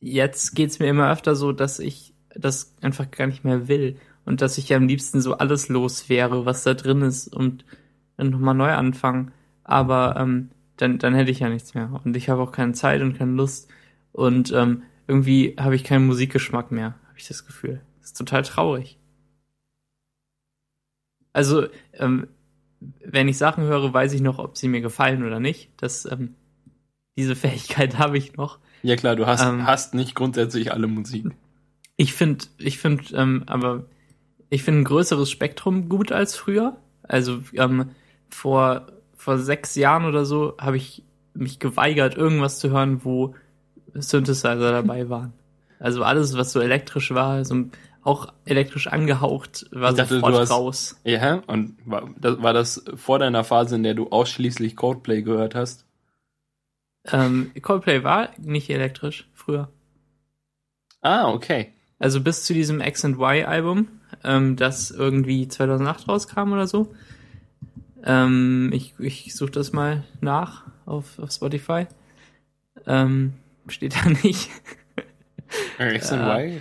jetzt 0.00 0.56
geht's 0.56 0.80
mir 0.80 0.88
immer 0.88 1.12
öfter 1.12 1.36
so, 1.36 1.52
dass 1.52 1.78
ich 1.78 2.12
das 2.34 2.74
einfach 2.82 3.08
gar 3.12 3.28
nicht 3.28 3.44
mehr 3.44 3.68
will 3.68 3.98
und 4.24 4.40
dass 4.40 4.58
ich 4.58 4.74
am 4.74 4.88
liebsten 4.88 5.20
so 5.20 5.34
alles 5.34 5.68
los 5.68 6.08
wäre, 6.08 6.44
was 6.44 6.64
da 6.64 6.74
drin 6.74 7.02
ist 7.02 7.28
und 7.32 7.64
dann 8.16 8.30
nochmal 8.30 8.56
neu 8.56 8.72
anfangen. 8.72 9.30
Aber 9.62 10.16
ähm, 10.18 10.50
dann, 10.76 10.98
dann 10.98 11.14
hätte 11.14 11.30
ich 11.30 11.40
ja 11.40 11.48
nichts 11.48 11.74
mehr. 11.74 12.00
Und 12.04 12.16
ich 12.16 12.28
habe 12.28 12.42
auch 12.42 12.52
keine 12.52 12.72
Zeit 12.72 13.02
und 13.02 13.16
keine 13.16 13.32
Lust. 13.32 13.68
Und 14.12 14.52
ähm, 14.52 14.82
irgendwie 15.06 15.56
habe 15.58 15.74
ich 15.76 15.84
keinen 15.84 16.06
Musikgeschmack 16.06 16.70
mehr, 16.70 16.94
habe 17.08 17.18
ich 17.18 17.28
das 17.28 17.46
Gefühl. 17.46 17.80
Das 18.00 18.10
ist 18.10 18.18
total 18.18 18.42
traurig. 18.42 18.98
Also, 21.32 21.66
ähm, 21.94 22.28
wenn 23.04 23.28
ich 23.28 23.38
Sachen 23.38 23.64
höre, 23.64 23.92
weiß 23.92 24.12
ich 24.12 24.20
noch, 24.20 24.38
ob 24.38 24.56
sie 24.56 24.68
mir 24.68 24.80
gefallen 24.80 25.24
oder 25.24 25.40
nicht. 25.40 25.70
Das, 25.76 26.04
ähm, 26.10 26.34
diese 27.16 27.36
Fähigkeit 27.36 27.98
habe 27.98 28.18
ich 28.18 28.36
noch. 28.36 28.58
Ja 28.82 28.96
klar, 28.96 29.16
du 29.16 29.26
hast, 29.26 29.42
Ähm. 29.42 29.66
hast 29.66 29.94
nicht 29.94 30.14
grundsätzlich 30.14 30.72
alle 30.72 30.86
Musik. 30.86 31.26
Ich 31.96 32.12
finde, 32.12 32.44
ich 32.58 32.78
finde, 32.78 33.04
ähm, 33.14 33.44
aber 33.46 33.86
ich 34.50 34.62
finde 34.62 34.80
ein 34.80 34.84
größeres 34.84 35.30
Spektrum 35.30 35.88
gut 35.88 36.12
als 36.12 36.36
früher. 36.36 36.76
Also 37.02 37.42
ähm, 37.54 37.90
vor 38.28 38.86
vor 39.24 39.38
sechs 39.38 39.74
Jahren 39.74 40.04
oder 40.04 40.26
so 40.26 40.54
habe 40.60 40.76
ich 40.76 41.02
mich 41.32 41.58
geweigert, 41.58 42.14
irgendwas 42.16 42.58
zu 42.58 42.70
hören, 42.70 43.04
wo 43.04 43.34
Synthesizer 43.94 44.56
dabei 44.56 45.08
waren. 45.08 45.32
Also 45.78 46.04
alles, 46.04 46.36
was 46.36 46.52
so 46.52 46.60
elektrisch 46.60 47.12
war, 47.12 47.42
so 47.44 47.64
auch 48.02 48.32
elektrisch 48.44 48.86
angehaucht, 48.86 49.66
war 49.72 49.90
Ich 49.92 49.96
dachte, 49.96 50.16
sofort 50.16 50.34
hast- 50.34 50.50
raus. 50.50 51.00
Ja, 51.04 51.42
und 51.46 51.76
war 51.86 52.10
das, 52.18 52.42
war 52.42 52.52
das 52.52 52.84
vor 52.96 53.18
deiner 53.18 53.44
Phase, 53.44 53.76
in 53.76 53.82
der 53.82 53.94
du 53.94 54.10
ausschließlich 54.10 54.76
Coldplay 54.76 55.22
gehört 55.22 55.54
hast? 55.54 55.86
Ähm, 57.06 57.50
Coldplay 57.62 58.04
war 58.04 58.28
nicht 58.38 58.68
elektrisch 58.68 59.26
früher. 59.32 59.70
Ah, 61.00 61.30
okay. 61.32 61.72
Also 61.98 62.20
bis 62.20 62.44
zu 62.44 62.52
diesem 62.52 62.80
X 62.82 63.04
and 63.06 63.16
Y 63.16 63.46
Album, 63.46 63.88
ähm, 64.22 64.56
das 64.56 64.90
irgendwie 64.90 65.48
2008 65.48 66.06
rauskam 66.08 66.52
oder 66.52 66.66
so. 66.66 66.94
Ähm, 68.04 68.70
ich 68.72 68.94
ich 68.98 69.34
suche 69.34 69.52
das 69.52 69.72
mal 69.72 70.04
nach 70.20 70.64
auf, 70.86 71.18
auf 71.18 71.30
Spotify. 71.30 71.86
Ähm, 72.86 73.34
steht 73.68 73.96
da 73.96 74.08
nicht. 74.22 74.50
X 75.78 76.12
and 76.12 76.22
Y? 76.22 76.60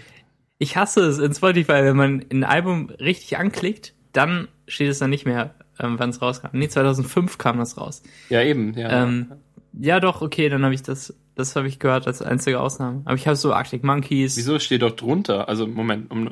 Ich 0.59 0.77
hasse 0.77 1.01
es 1.01 1.19
in 1.19 1.33
Spotify, 1.33 1.83
wenn 1.83 1.97
man 1.97 2.25
ein 2.31 2.43
Album 2.43 2.89
richtig 2.89 3.37
anklickt, 3.37 3.93
dann 4.13 4.47
steht 4.67 4.89
es 4.89 4.99
dann 4.99 5.09
nicht 5.09 5.25
mehr, 5.25 5.55
ähm, 5.79 5.95
wann 5.97 6.11
es 6.11 6.21
rauskam. 6.21 6.49
Nee, 6.53 6.69
2005 6.69 7.37
kam 7.37 7.57
das 7.57 7.77
raus. 7.77 8.03
Ja, 8.29 8.41
eben, 8.41 8.77
ja. 8.77 9.03
Ähm, 9.03 9.33
ja, 9.73 9.99
doch, 9.99 10.21
okay, 10.21 10.49
dann 10.49 10.63
habe 10.63 10.73
ich 10.73 10.83
das, 10.83 11.13
das 11.35 11.55
habe 11.55 11.67
ich 11.67 11.79
gehört 11.79 12.07
als 12.07 12.21
einzige 12.21 12.59
Ausnahme. 12.59 13.01
Aber 13.05 13.15
ich 13.15 13.27
habe 13.27 13.35
so 13.35 13.53
Arctic 13.53 13.83
Monkeys. 13.83 14.37
Wieso 14.37 14.59
steht 14.59 14.83
doch 14.83 14.95
drunter? 14.95 15.49
Also, 15.49 15.67
Moment, 15.67 16.11
um 16.11 16.29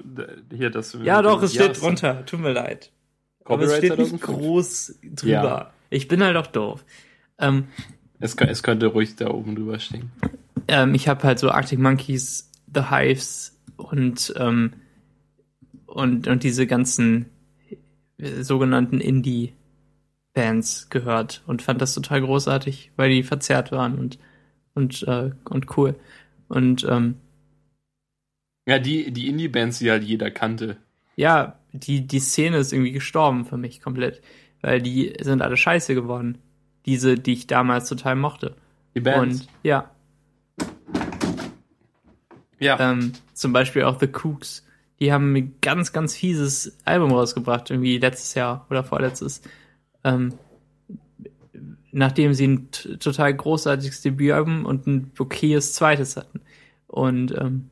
hier 0.56 0.70
das. 0.70 0.98
Ja, 1.04 1.22
doch, 1.22 1.42
es 1.42 1.54
steht 1.54 1.82
drunter. 1.82 2.26
Tut 2.26 2.40
mir 2.40 2.54
leid. 2.54 2.92
Aber 3.54 3.64
es 3.64 3.78
steht 3.78 3.98
nicht 3.98 4.10
2005. 4.10 4.22
groß 4.22 4.96
drüber. 5.16 5.32
Ja. 5.32 5.74
Ich 5.90 6.08
bin 6.08 6.24
halt 6.24 6.38
auch 6.38 6.48
doof. 6.48 6.84
Ähm, 7.40 7.66
Es, 8.20 8.36
es 8.36 8.64
könnte 8.64 8.88
ruhig 8.88 9.16
da 9.16 9.30
oben 9.32 9.56
drüber 9.56 9.80
stehen. 9.80 10.12
ähm, 10.68 10.94
ich 10.94 11.08
habe 11.08 11.24
halt 11.24 11.40
so 11.40 11.50
Arctic 11.52 11.80
Monkeys, 11.80 12.50
The 12.74 12.84
Hives 12.90 13.58
und, 13.78 14.34
ähm, 14.38 14.74
und, 15.86 16.28
und 16.28 16.44
diese 16.44 16.68
ganzen 16.68 17.26
äh, 18.18 18.44
sogenannten 18.44 19.02
Indie-Bands 19.02 20.90
gehört 20.90 21.42
und 21.48 21.62
fand 21.62 21.82
das 21.82 21.94
total 21.94 22.22
großartig, 22.22 22.92
weil 22.96 23.10
die 23.10 23.24
verzerrt 23.24 23.72
waren 23.72 23.98
und, 23.98 24.20
und, 24.76 25.04
äh, 25.08 25.32
und 25.50 25.78
cool. 25.78 25.96
Und 26.48 26.86
ähm, 26.90 27.16
Ja, 28.68 28.80
die, 28.80 29.12
die 29.12 29.28
Indie-Bands, 29.28 29.80
die 29.80 29.90
halt 29.92 30.04
jeder 30.04 30.32
kannte. 30.32 30.78
ja, 31.16 31.58
die, 31.74 32.06
die 32.06 32.20
Szene 32.20 32.58
ist 32.58 32.74
irgendwie 32.74 32.92
gestorben 32.92 33.46
für 33.46 33.58
mich 33.58 33.82
komplett, 33.82 34.22
weil 34.62 34.82
die 34.82 35.14
sind 35.22 35.42
alle 35.42 35.58
scheiße 35.58 35.96
geworden. 35.96 36.38
Diese, 36.86 37.16
die 37.16 37.34
ich 37.34 37.48
damals 37.48 37.88
total 37.88 38.16
mochte. 38.16 38.56
Die 38.96 39.02
Bands. 39.02 39.42
Und 39.42 39.48
ja, 39.62 39.92
ja. 42.62 42.80
ähm, 42.80 43.12
zum 43.34 43.52
Beispiel 43.52 43.84
auch 43.84 44.00
The 44.00 44.08
Kooks. 44.08 44.66
Die 45.00 45.12
haben 45.12 45.36
ein 45.36 45.56
ganz, 45.62 45.92
ganz 45.92 46.16
fieses 46.16 46.78
Album 46.86 47.12
rausgebracht, 47.12 47.72
irgendwie 47.72 47.98
letztes 47.98 48.36
Jahr 48.36 48.68
oder 48.70 48.84
vorletztes. 48.84 49.42
Ähm, 50.04 50.36
nachdem 51.92 52.34
sie 52.34 52.48
ein 52.48 52.72
total 52.72 53.34
großartiges 53.34 54.02
Debütalbum 54.02 54.66
und 54.66 54.88
ein 54.88 55.12
okayes 55.18 55.74
zweites 55.74 56.16
hatten. 56.16 56.42
Und 56.88 57.32
ähm, 57.32 57.70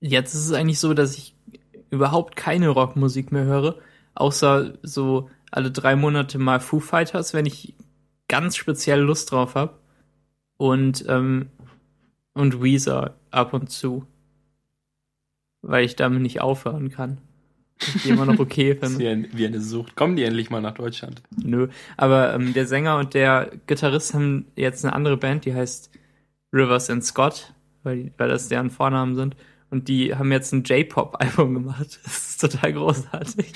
jetzt 0.00 0.34
ist 0.34 0.46
es 0.46 0.52
eigentlich 0.52 0.78
so, 0.78 0.94
dass 0.94 1.16
ich 1.16 1.34
überhaupt 1.90 2.36
keine 2.36 2.68
Rockmusik 2.68 3.32
mehr 3.32 3.44
höre, 3.44 3.76
außer 4.14 4.74
so 4.82 5.28
alle 5.50 5.70
drei 5.70 5.96
Monate 5.96 6.38
mal 6.38 6.60
Foo 6.60 6.80
Fighters, 6.80 7.34
wenn 7.34 7.46
ich 7.46 7.74
ganz 8.28 8.56
speziell 8.56 9.00
Lust 9.00 9.32
drauf 9.32 9.54
habe. 9.54 9.78
Und, 10.56 11.04
ähm, 11.08 11.48
und 12.32 12.62
Weezer 12.62 13.16
ab 13.30 13.52
und 13.52 13.70
zu. 13.70 14.06
Weil 15.62 15.84
ich 15.84 15.96
damit 15.96 16.22
nicht 16.22 16.40
aufhören 16.40 16.90
kann. 16.90 17.18
Ich 17.80 18.02
die 18.02 18.10
immer 18.10 18.26
noch 18.26 18.38
okay 18.38 18.74
Das 18.74 18.90
ist 18.90 18.96
finde. 18.96 19.04
wie, 19.04 19.08
ein, 19.08 19.28
wie 19.32 19.46
eine 19.46 19.60
Sucht. 19.60 19.96
Kommen 19.96 20.16
die 20.16 20.22
endlich 20.22 20.50
mal 20.50 20.60
nach 20.60 20.74
Deutschland? 20.74 21.22
Nö. 21.42 21.68
Aber 21.96 22.34
ähm, 22.34 22.52
der 22.52 22.66
Sänger 22.66 22.98
und 22.98 23.14
der 23.14 23.50
Gitarrist 23.66 24.14
haben 24.14 24.46
jetzt 24.54 24.84
eine 24.84 24.94
andere 24.94 25.16
Band, 25.16 25.44
die 25.44 25.54
heißt 25.54 25.90
Rivers 26.52 26.90
and 26.90 27.04
Scott, 27.04 27.54
weil, 27.82 28.12
weil 28.16 28.28
das 28.28 28.48
deren 28.48 28.70
Vornamen 28.70 29.16
sind. 29.16 29.36
Und 29.70 29.86
die 29.88 30.14
haben 30.14 30.32
jetzt 30.32 30.52
ein 30.52 30.64
J-Pop-Album 30.64 31.54
gemacht. 31.54 32.00
Das 32.02 32.30
ist 32.30 32.40
total 32.40 32.72
großartig. 32.72 33.52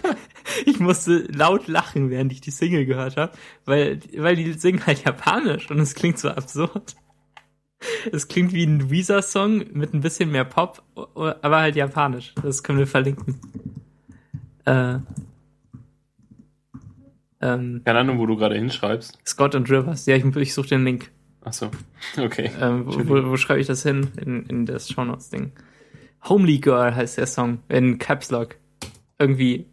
ich 0.66 0.78
musste 0.78 1.26
laut 1.32 1.66
lachen, 1.66 2.10
während 2.10 2.32
ich 2.32 2.40
die 2.40 2.50
Single 2.50 2.86
gehört 2.86 3.16
habe, 3.16 3.32
weil, 3.64 4.00
weil 4.16 4.36
die 4.36 4.52
singen 4.52 4.86
halt 4.86 5.04
Japanisch 5.04 5.70
und 5.70 5.80
es 5.80 5.94
klingt 5.94 6.18
so 6.18 6.28
absurd. 6.28 6.94
Es 8.12 8.28
klingt 8.28 8.52
wie 8.52 8.64
ein 8.64 8.90
Weezer-Song 8.90 9.64
mit 9.72 9.94
ein 9.94 10.00
bisschen 10.00 10.30
mehr 10.30 10.44
Pop, 10.44 10.82
aber 10.94 11.58
halt 11.58 11.76
japanisch. 11.76 12.34
Das 12.42 12.62
können 12.62 12.78
wir 12.78 12.86
verlinken. 12.86 13.40
Äh, 14.64 14.98
ähm, 17.40 17.82
Keine 17.84 17.98
Ahnung, 18.00 18.18
wo 18.18 18.26
du 18.26 18.36
gerade 18.36 18.56
hinschreibst. 18.56 19.18
Scott 19.24 19.54
und 19.54 19.70
Rivers. 19.70 20.06
Ja, 20.06 20.16
ich, 20.16 20.24
ich 20.24 20.54
suche 20.54 20.68
den 20.68 20.84
Link. 20.84 21.10
Ach 21.44 21.52
so. 21.52 21.70
Okay. 22.18 22.50
Ähm, 22.60 22.86
wo, 22.86 23.08
wo, 23.08 23.30
wo 23.30 23.36
schreibe 23.36 23.60
ich 23.60 23.66
das 23.66 23.82
hin? 23.82 24.10
In, 24.20 24.44
in 24.46 24.66
das 24.66 24.88
Shownotes-Ding. 24.90 25.52
Homely 26.28 26.58
Girl 26.58 26.94
heißt 26.94 27.18
der 27.18 27.26
Song. 27.26 27.60
In 27.68 27.98
Caps 27.98 28.30
Lock. 28.30 28.56
Irgendwie, 29.18 29.66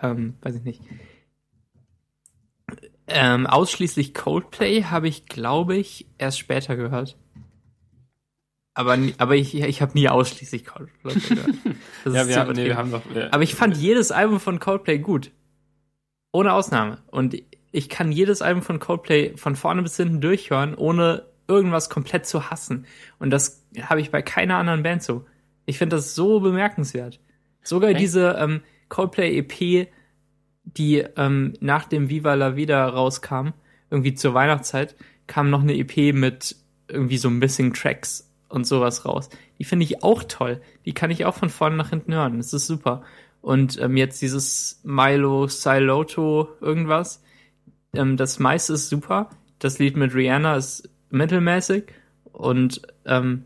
äh, 0.00 0.06
ähm, 0.06 0.34
weiß 0.42 0.56
ich 0.56 0.62
nicht. 0.62 0.80
Ähm, 3.08 3.46
ausschließlich 3.46 4.14
Coldplay 4.14 4.84
habe 4.84 5.08
ich, 5.08 5.26
glaube 5.26 5.76
ich, 5.76 6.06
erst 6.18 6.38
später 6.38 6.76
gehört. 6.76 7.16
Aber, 8.74 8.96
aber 9.18 9.34
ich, 9.36 9.54
ich 9.54 9.82
habe 9.82 9.92
nie 9.94 10.08
ausschließlich 10.08 10.64
Coldplay 10.64 11.14
gehört. 11.14 11.48
Ja, 12.04 12.26
wir 12.26 12.36
haben, 12.36 12.52
nee, 12.52 12.64
wir 12.64 12.76
haben 12.76 12.90
doch. 12.90 13.02
äh, 13.14 13.28
Aber 13.30 13.42
ich 13.44 13.54
fand 13.54 13.76
jedes 13.76 14.10
Album 14.10 14.40
von 14.40 14.58
Coldplay 14.58 14.98
gut. 14.98 15.30
Ohne 16.32 16.52
Ausnahme. 16.52 16.98
Und 17.08 17.36
ich 17.72 17.88
kann 17.88 18.12
jedes 18.12 18.42
Album 18.42 18.62
von 18.62 18.78
Coldplay 18.78 19.36
von 19.36 19.56
vorne 19.56 19.82
bis 19.82 19.96
hinten 19.96 20.20
durchhören, 20.20 20.74
ohne 20.74 21.24
irgendwas 21.48 21.90
komplett 21.90 22.26
zu 22.26 22.50
hassen. 22.50 22.86
Und 23.18 23.30
das 23.30 23.64
habe 23.80 24.00
ich 24.00 24.10
bei 24.10 24.22
keiner 24.22 24.56
anderen 24.56 24.82
Band 24.82 25.02
so. 25.02 25.24
Ich 25.64 25.78
finde 25.78 25.96
das 25.96 26.14
so 26.14 26.40
bemerkenswert. 26.40 27.18
Sogar 27.62 27.90
Echt? 27.90 28.00
diese 28.00 28.36
ähm, 28.38 28.60
Coldplay 28.88 29.38
EP, 29.38 29.88
die 30.64 30.98
ähm, 31.16 31.54
nach 31.60 31.86
dem 31.86 32.08
Viva 32.08 32.34
la 32.34 32.56
Vida 32.56 32.86
rauskam, 32.86 33.48
irgendwie 33.90 34.14
zur 34.14 34.34
Weihnachtszeit, 34.34 34.94
kam 35.26 35.50
noch 35.50 35.62
eine 35.62 35.76
EP 35.76 36.14
mit 36.14 36.56
irgendwie 36.88 37.16
so 37.16 37.30
Missing 37.30 37.72
Tracks 37.72 38.30
und 38.48 38.66
sowas 38.66 39.06
raus. 39.06 39.30
Die 39.58 39.64
finde 39.64 39.84
ich 39.84 40.02
auch 40.02 40.24
toll. 40.24 40.60
Die 40.84 40.92
kann 40.92 41.10
ich 41.10 41.24
auch 41.24 41.34
von 41.34 41.48
vorne 41.48 41.76
nach 41.76 41.90
hinten 41.90 42.12
hören. 42.12 42.36
Das 42.36 42.52
ist 42.52 42.66
super. 42.66 43.02
Und 43.40 43.80
ähm, 43.80 43.96
jetzt 43.96 44.20
dieses 44.20 44.80
Milo 44.84 45.48
Siloto 45.48 46.48
irgendwas. 46.60 47.22
Ähm, 47.94 48.16
das 48.16 48.38
meiste 48.38 48.74
ist 48.74 48.88
super. 48.88 49.30
Das 49.58 49.78
Lied 49.78 49.96
mit 49.96 50.14
Rihanna 50.14 50.56
ist 50.56 50.88
mittelmäßig 51.10 51.84
und 52.32 52.82
ähm, 53.04 53.44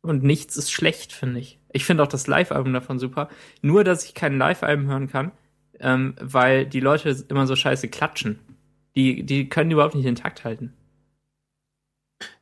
und 0.00 0.22
nichts 0.22 0.56
ist 0.56 0.70
schlecht, 0.70 1.12
finde 1.12 1.40
ich. 1.40 1.58
Ich 1.70 1.84
finde 1.84 2.02
auch 2.02 2.08
das 2.08 2.26
Live-Album 2.26 2.72
davon 2.72 2.98
super. 2.98 3.28
Nur, 3.62 3.84
dass 3.84 4.04
ich 4.04 4.14
kein 4.14 4.38
Live-Album 4.38 4.86
hören 4.86 5.08
kann, 5.08 5.32
ähm, 5.80 6.14
weil 6.20 6.66
die 6.66 6.80
Leute 6.80 7.10
immer 7.28 7.46
so 7.46 7.56
scheiße 7.56 7.88
klatschen. 7.88 8.38
Die, 8.96 9.22
die 9.22 9.48
können 9.48 9.70
überhaupt 9.70 9.94
nicht 9.94 10.06
den 10.06 10.14
Takt 10.14 10.44
halten. 10.44 10.72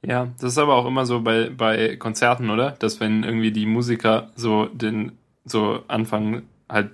Ja, 0.03 0.29
das 0.41 0.53
ist 0.53 0.59
aber 0.59 0.75
auch 0.75 0.87
immer 0.87 1.05
so 1.05 1.21
bei, 1.21 1.51
bei 1.51 1.97
Konzerten, 1.97 2.51
oder? 2.51 2.73
Dass 2.73 3.01
wenn 3.01 3.25
irgendwie 3.25 3.53
die 3.53 3.67
Musiker 3.67 4.31
so 4.37 4.67
den 4.67 5.13
so 5.45 5.83
anfangen, 5.89 6.43
halt 6.69 6.91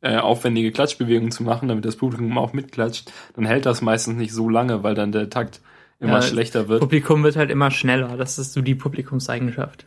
äh, 0.00 0.16
aufwendige 0.16 0.70
Klatschbewegungen 0.70 1.32
zu 1.32 1.42
machen, 1.42 1.68
damit 1.68 1.84
das 1.84 1.96
Publikum 1.96 2.36
auch 2.38 2.52
mitklatscht, 2.52 3.10
dann 3.34 3.46
hält 3.46 3.66
das 3.66 3.82
meistens 3.82 4.16
nicht 4.16 4.32
so 4.32 4.48
lange, 4.48 4.82
weil 4.82 4.94
dann 4.94 5.12
der 5.12 5.30
Takt 5.30 5.60
immer 5.98 6.14
Ja, 6.14 6.22
schlechter 6.22 6.68
wird. 6.68 6.80
Publikum 6.80 7.24
wird 7.24 7.36
halt 7.36 7.50
immer 7.50 7.70
schneller. 7.70 8.16
Das 8.16 8.38
ist 8.38 8.52
so 8.52 8.62
die 8.62 8.74
Publikumseigenschaft. 8.74 9.86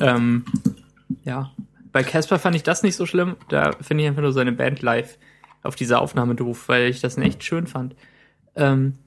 Ähm, 0.00 0.44
ja. 1.24 1.52
Bei 1.90 2.02
Casper 2.02 2.38
fand 2.38 2.56
ich 2.56 2.62
das 2.62 2.82
nicht 2.82 2.96
so 2.96 3.06
schlimm. 3.06 3.36
Da 3.48 3.72
finde 3.80 4.04
ich 4.04 4.08
einfach 4.08 4.22
nur 4.22 4.32
seine 4.32 4.52
Band 4.52 4.82
live 4.82 5.18
auf 5.62 5.74
dieser 5.74 6.00
Aufnahme 6.00 6.34
doof, 6.34 6.68
weil 6.68 6.88
ich 6.88 7.00
das 7.00 7.16
echt 7.18 7.42
schön 7.42 7.66
fand. 7.66 7.96
Ähm, 8.54 8.98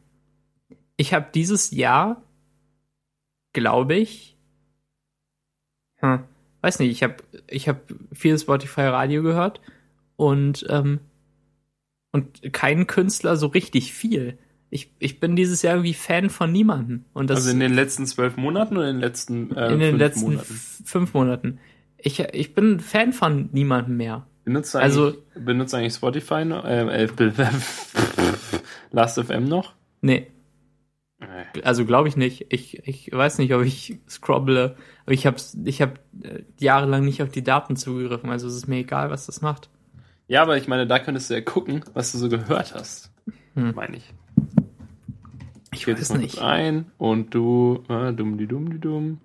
ich 0.97 1.13
habe 1.13 1.27
dieses 1.33 1.71
Jahr, 1.71 2.23
glaube 3.53 3.95
ich, 3.95 4.37
hm, 5.97 6.23
weiß 6.61 6.79
nicht, 6.79 6.91
ich 6.91 7.03
habe 7.03 7.15
ich 7.47 7.69
hab 7.69 7.81
viel 8.11 8.37
Spotify 8.37 8.81
Radio 8.81 9.23
gehört 9.23 9.61
und 10.17 10.65
ähm, 10.69 10.99
und 12.11 12.51
keinen 12.51 12.87
Künstler 12.87 13.37
so 13.37 13.47
richtig 13.47 13.93
viel. 13.93 14.37
Ich, 14.69 14.91
ich 14.99 15.19
bin 15.21 15.35
dieses 15.37 15.61
Jahr 15.61 15.75
irgendwie 15.75 15.93
Fan 15.93 16.29
von 16.29 16.51
niemandem. 16.51 17.05
Und 17.13 17.29
das 17.29 17.37
also 17.39 17.51
in 17.51 17.59
den 17.61 17.73
letzten 17.73 18.05
zwölf 18.05 18.35
Monaten 18.35 18.75
oder 18.75 18.89
in 18.89 18.95
den 18.97 19.01
letzten 19.01 19.55
äh, 19.55 19.71
in 19.71 19.79
den 19.79 19.89
fünf 19.91 19.99
letzten 19.99 20.25
Monaten? 20.31 20.53
fünf 20.83 21.13
Monaten. 21.13 21.59
Ich, 21.97 22.19
ich 22.19 22.53
bin 22.53 22.79
Fan 22.81 23.13
von 23.13 23.49
niemandem 23.53 23.95
mehr. 23.97 24.27
Benutzt 24.43 24.75
Also- 24.75 25.07
eigentlich, 25.07 25.45
benutzt 25.45 25.73
du 25.73 25.77
eigentlich 25.77 25.93
Spotify 25.93 26.43
noch? 26.43 26.65
Äh, 26.65 27.05
äh, 27.05 27.07
Last 28.91 29.19
FM 29.21 29.45
noch? 29.45 29.73
Nee. 30.01 30.27
Also 31.63 31.85
glaube 31.85 32.07
ich 32.07 32.15
nicht. 32.17 32.47
Ich, 32.49 32.87
ich 32.87 33.11
weiß 33.11 33.39
nicht, 33.39 33.53
ob 33.53 33.63
ich 33.63 33.97
scrobble. 34.09 34.75
Aber 35.05 35.13
ich 35.13 35.25
habe 35.25 35.37
ich 35.65 35.81
hab 35.81 35.99
äh, 36.21 36.43
jahrelang 36.59 37.05
nicht 37.05 37.23
auf 37.23 37.29
die 37.29 37.43
Daten 37.43 37.75
zugegriffen. 37.75 38.29
Also 38.29 38.47
es 38.47 38.55
ist 38.55 38.67
mir 38.67 38.77
egal, 38.77 39.09
was 39.09 39.25
das 39.25 39.41
macht. 39.41 39.69
Ja, 40.27 40.41
aber 40.41 40.57
ich 40.57 40.67
meine, 40.67 40.87
da 40.87 40.99
könntest 40.99 41.29
du 41.29 41.35
ja 41.35 41.41
gucken, 41.41 41.83
was 41.93 42.11
du 42.11 42.17
so 42.17 42.29
gehört 42.29 42.73
hast. 42.75 43.11
Hm. 43.55 43.73
Meine 43.75 43.97
ich. 43.97 44.13
Ich 45.73 45.87
weiß 45.87 46.09
mal 46.09 46.19
nicht. 46.19 46.41
ein 46.41 46.91
und 46.97 47.33
du, 47.33 47.83
äh, 47.89 48.11
dumm, 48.13 48.37
die 48.37 48.47
dumm, 48.47 48.71
die 48.71 48.79
dumm. 48.79 49.19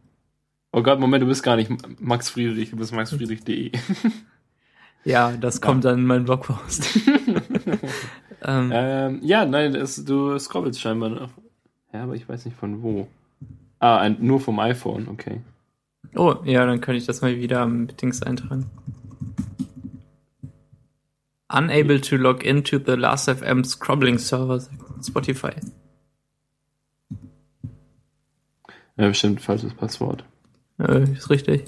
Oh 0.73 0.83
Gott, 0.83 1.01
Moment, 1.01 1.23
du 1.23 1.27
bist 1.27 1.43
gar 1.43 1.57
nicht 1.57 1.71
Max 2.01 2.31
Friedrich, 2.31 2.71
du 2.71 2.77
bist 2.77 2.93
maxfriedrich.de. 2.93 3.73
Ja, 5.05 5.33
das 5.33 5.61
kommt 5.61 5.85
dann 5.85 5.99
in 6.01 6.07
meinen 6.07 6.25
Blogpost. 6.25 6.97
ähm, 8.45 8.71
ähm, 8.73 9.19
ja, 9.23 9.45
nein, 9.45 9.73
das, 9.73 10.05
du 10.05 10.38
scrobbelst 10.38 10.81
scheinbar 10.81 11.09
noch. 11.09 11.31
Ja, 11.93 12.05
aber 12.05 12.15
ich 12.15 12.29
weiß 12.29 12.45
nicht 12.45 12.57
von 12.57 12.83
wo. 12.83 13.09
Ah, 13.81 13.99
ein, 13.99 14.19
nur 14.21 14.41
vom 14.41 14.61
iPhone, 14.61 15.09
okay. 15.09 15.41
oh, 16.15 16.37
ja, 16.45 16.65
dann 16.65 16.81
könnte 16.81 16.99
ich 16.99 17.07
das 17.07 17.21
mal 17.21 17.37
wieder 17.37 17.61
am 17.61 17.88
Dings 17.88 18.23
eintragen. 18.23 18.71
Unable 21.53 22.01
to 22.01 22.17
log 22.17 22.45
into 22.45 22.79
the 22.79 22.93
Last.fm 22.93 23.65
Scrobbling 23.65 24.19
Server, 24.19 24.59
sagt 24.59 25.05
Spotify. 25.05 25.53
Ja, 28.97 29.09
bestimmt 29.09 29.41
falsches 29.41 29.75
Passwort. 29.75 30.25
Äh, 30.79 31.05
ist 31.12 31.31
richtig. 31.31 31.65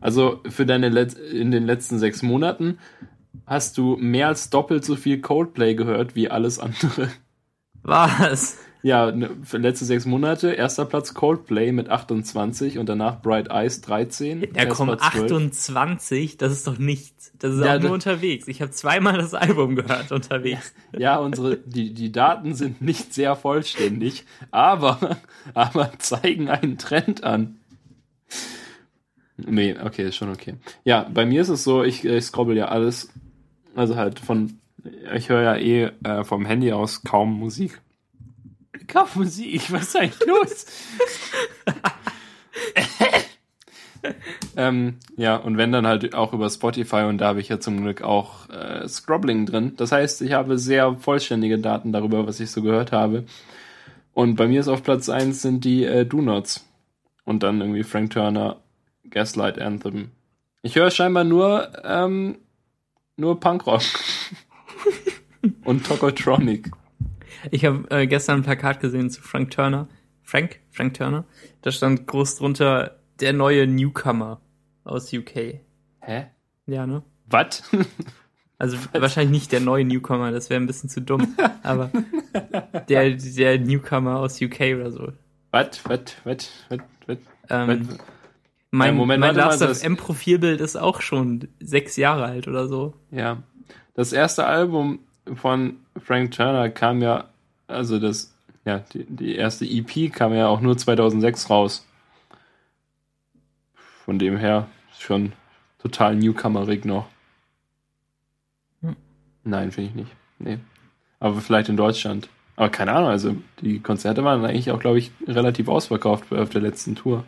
Also 0.00 0.40
für 0.48 0.64
deine 0.64 0.88
Let 0.88 1.14
in 1.14 1.50
den 1.50 1.64
letzten 1.64 1.98
sechs 1.98 2.22
Monaten 2.22 2.78
hast 3.46 3.76
du 3.76 3.96
mehr 3.96 4.28
als 4.28 4.48
doppelt 4.48 4.84
so 4.84 4.96
viel 4.96 5.20
Coldplay 5.20 5.74
gehört 5.74 6.14
wie 6.14 6.30
alles 6.30 6.58
andere. 6.58 7.10
Was? 7.82 8.58
Ja, 8.82 9.12
ne, 9.12 9.30
letzte 9.52 9.84
sechs 9.84 10.06
Monate, 10.06 10.52
erster 10.52 10.86
Platz 10.86 11.12
Coldplay 11.12 11.70
mit 11.72 11.90
28 11.90 12.78
und 12.78 12.88
danach 12.88 13.20
Bright 13.20 13.48
Eyes 13.50 13.82
13. 13.82 14.48
Ja, 14.54 14.66
komm, 14.66 14.88
Platz 14.88 15.02
12. 15.12 15.24
28, 15.24 16.38
das 16.38 16.52
ist 16.52 16.66
doch 16.66 16.78
nichts. 16.78 17.32
Das 17.38 17.54
ist 17.54 17.64
Ja, 17.64 17.76
auch 17.76 17.80
nur 17.80 17.92
unterwegs. 17.92 18.48
Ich 18.48 18.62
habe 18.62 18.70
zweimal 18.70 19.18
das 19.18 19.34
Album 19.34 19.76
gehört 19.76 20.12
unterwegs. 20.12 20.72
Ja, 20.96 21.18
unsere, 21.18 21.58
die, 21.58 21.92
die 21.92 22.10
Daten 22.10 22.54
sind 22.54 22.80
nicht 22.80 23.12
sehr 23.12 23.36
vollständig, 23.36 24.24
aber, 24.50 25.18
aber 25.54 25.92
zeigen 25.98 26.48
einen 26.48 26.78
Trend 26.78 27.22
an. 27.22 27.56
Nee, 29.36 29.76
okay, 29.82 30.08
ist 30.08 30.16
schon 30.16 30.30
okay. 30.30 30.54
Ja, 30.84 31.08
bei 31.12 31.24
mir 31.24 31.42
ist 31.42 31.48
es 31.48 31.64
so, 31.64 31.82
ich, 31.82 32.04
ich 32.04 32.24
scrobbel 32.24 32.56
ja 32.56 32.68
alles, 32.68 33.10
also 33.74 33.96
halt 33.96 34.18
von, 34.18 34.58
ich 35.14 35.28
höre 35.28 35.42
ja 35.42 35.56
eh 35.56 35.90
äh, 36.04 36.24
vom 36.24 36.44
Handy 36.44 36.72
aus 36.72 37.02
kaum 37.02 37.38
Musik. 37.38 37.80
Kaum 38.92 39.08
Musik, 39.14 39.72
was 39.72 39.82
ist 39.82 39.96
eigentlich 39.96 40.28
los? 40.28 40.66
ähm, 44.56 44.96
ja, 45.16 45.36
und 45.36 45.56
wenn 45.56 45.72
dann 45.72 45.86
halt 45.86 46.14
auch 46.14 46.32
über 46.32 46.48
Spotify 46.50 47.02
und 47.02 47.18
da 47.18 47.28
habe 47.28 47.40
ich 47.40 47.48
ja 47.48 47.60
zum 47.60 47.82
Glück 47.82 48.02
auch 48.02 48.48
äh, 48.48 48.88
Scrobbling 48.88 49.46
drin. 49.46 49.74
Das 49.76 49.92
heißt, 49.92 50.22
ich 50.22 50.32
habe 50.32 50.58
sehr 50.58 50.96
vollständige 50.96 51.58
Daten 51.58 51.92
darüber, 51.92 52.26
was 52.26 52.40
ich 52.40 52.50
so 52.50 52.62
gehört 52.62 52.92
habe. 52.92 53.24
Und 54.12 54.36
bei 54.36 54.48
mir 54.48 54.60
ist 54.60 54.68
auf 54.68 54.82
Platz 54.82 55.08
1 55.08 55.40
sind 55.40 55.64
die 55.64 55.84
äh, 55.84 56.04
Do 56.04 56.20
Nots. 56.20 56.66
Und 57.24 57.42
dann 57.42 57.60
irgendwie 57.60 57.84
Frank 57.84 58.10
Turner, 58.10 58.56
Gaslight 59.08 59.58
Anthem. 59.58 60.10
Ich 60.62 60.74
höre 60.74 60.90
scheinbar 60.90 61.24
nur, 61.24 61.70
ähm, 61.84 62.36
nur 63.16 63.38
Punkrock. 63.38 63.82
und 65.64 65.86
Tokotronic. 65.86 66.70
Ich 67.50 67.64
habe 67.64 67.84
äh, 67.90 68.06
gestern 68.06 68.40
ein 68.40 68.42
Plakat 68.44 68.80
gesehen 68.80 69.10
zu 69.10 69.22
Frank 69.22 69.50
Turner. 69.50 69.88
Frank? 70.22 70.60
Frank 70.70 70.94
Turner? 70.94 71.24
Da 71.62 71.70
stand 71.72 72.06
groß 72.06 72.36
drunter 72.36 72.98
der 73.20 73.32
neue 73.32 73.66
Newcomer 73.66 74.40
aus 74.84 75.12
UK. 75.12 75.60
Hä? 76.00 76.26
Ja, 76.66 76.86
ne? 76.86 77.02
Was? 77.26 77.62
Also 78.58 78.76
wahrscheinlich 78.92 79.30
nicht 79.30 79.52
der 79.52 79.60
neue 79.60 79.86
Newcomer, 79.86 80.32
das 80.32 80.50
wäre 80.50 80.60
ein 80.60 80.66
bisschen 80.66 80.90
zu 80.90 81.00
dumm. 81.00 81.34
Aber 81.62 81.90
der, 82.90 83.12
der 83.12 83.58
Newcomer 83.58 84.18
aus 84.18 84.38
UK 84.42 84.60
oder 84.74 84.90
so. 84.90 85.12
Was? 85.50 85.80
Was? 85.88 86.00
Was? 86.24 86.50
Was? 86.68 86.78
Was? 87.06 87.16
Ähm, 87.48 87.88
mein 88.70 88.88
Ja, 88.88 88.92
Moment, 88.92 89.20
mein 89.22 89.34
Last 89.34 89.62
das- 89.62 89.80
FM 89.82 89.96
Profilbild 89.96 90.60
ist 90.60 90.76
auch 90.76 91.00
schon 91.00 91.48
sechs 91.58 91.96
Jahre 91.96 92.26
alt 92.26 92.48
oder 92.48 92.68
so. 92.68 92.92
Ja. 93.10 93.42
Das 93.94 94.12
erste 94.12 94.44
Album 94.44 94.98
von 95.36 95.78
Frank 95.98 96.32
Turner 96.32 96.68
kam 96.68 97.00
ja, 97.00 97.29
also 97.70 97.98
das, 97.98 98.32
ja, 98.64 98.78
die, 98.92 99.04
die 99.04 99.34
erste 99.34 99.64
EP 99.64 100.12
kam 100.12 100.34
ja 100.34 100.48
auch 100.48 100.60
nur 100.60 100.76
2006 100.76 101.50
raus. 101.50 101.86
Von 104.04 104.18
dem 104.18 104.36
her 104.36 104.68
schon 104.98 105.32
total 105.78 106.16
newcomerig 106.16 106.84
noch. 106.84 107.06
Hm. 108.82 108.96
Nein, 109.44 109.72
finde 109.72 109.90
ich 109.90 109.96
nicht. 109.96 110.12
Nee. 110.38 110.58
Aber 111.20 111.40
vielleicht 111.40 111.68
in 111.68 111.76
Deutschland. 111.76 112.28
Aber 112.56 112.68
keine 112.68 112.92
Ahnung, 112.92 113.08
also 113.08 113.36
die 113.60 113.80
Konzerte 113.80 114.24
waren 114.24 114.44
eigentlich 114.44 114.70
auch, 114.70 114.80
glaube 114.80 114.98
ich, 114.98 115.12
relativ 115.26 115.68
ausverkauft 115.68 116.32
auf 116.32 116.50
der 116.50 116.60
letzten 116.60 116.94
Tour. 116.94 117.24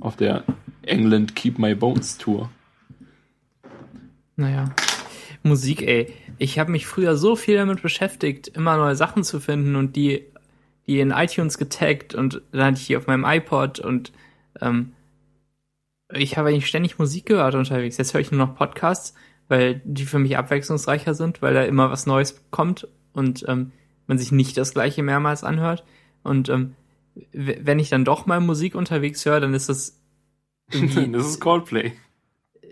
Auf 0.00 0.16
der 0.16 0.44
England 0.82 1.36
Keep 1.36 1.58
My 1.58 1.74
Bones 1.74 2.18
Tour. 2.18 2.50
Naja. 4.36 4.74
Musik, 5.42 5.82
ey. 5.82 6.14
Ich 6.42 6.58
habe 6.58 6.72
mich 6.72 6.88
früher 6.88 7.16
so 7.16 7.36
viel 7.36 7.54
damit 7.54 7.82
beschäftigt, 7.82 8.48
immer 8.48 8.76
neue 8.76 8.96
Sachen 8.96 9.22
zu 9.22 9.38
finden 9.38 9.76
und 9.76 9.94
die, 9.94 10.26
die 10.88 10.98
in 10.98 11.12
iTunes 11.12 11.56
getaggt 11.56 12.16
und 12.16 12.42
dann 12.50 12.64
hatte 12.64 12.80
ich 12.80 12.88
die 12.88 12.96
auf 12.96 13.06
meinem 13.06 13.24
iPod 13.24 13.78
und 13.78 14.12
ähm, 14.60 14.90
ich 16.12 16.36
habe 16.36 16.48
eigentlich 16.48 16.66
ständig 16.66 16.98
Musik 16.98 17.26
gehört 17.26 17.54
unterwegs. 17.54 17.96
Jetzt 17.96 18.12
höre 18.12 18.20
ich 18.20 18.32
nur 18.32 18.44
noch 18.44 18.56
Podcasts, 18.56 19.14
weil 19.46 19.82
die 19.84 20.04
für 20.04 20.18
mich 20.18 20.36
abwechslungsreicher 20.36 21.14
sind, 21.14 21.42
weil 21.42 21.54
da 21.54 21.62
immer 21.62 21.92
was 21.92 22.06
Neues 22.06 22.42
kommt 22.50 22.88
und 23.12 23.44
ähm, 23.46 23.70
man 24.08 24.18
sich 24.18 24.32
nicht 24.32 24.56
das 24.56 24.74
gleiche 24.74 25.04
mehrmals 25.04 25.44
anhört. 25.44 25.84
Und 26.24 26.48
ähm, 26.48 26.74
wenn 27.32 27.78
ich 27.78 27.88
dann 27.88 28.04
doch 28.04 28.26
mal 28.26 28.40
Musik 28.40 28.74
unterwegs 28.74 29.24
höre, 29.24 29.38
dann 29.38 29.54
ist 29.54 29.68
das 29.68 29.96
das 30.72 31.26
ist 31.26 31.40
Coldplay. 31.40 31.92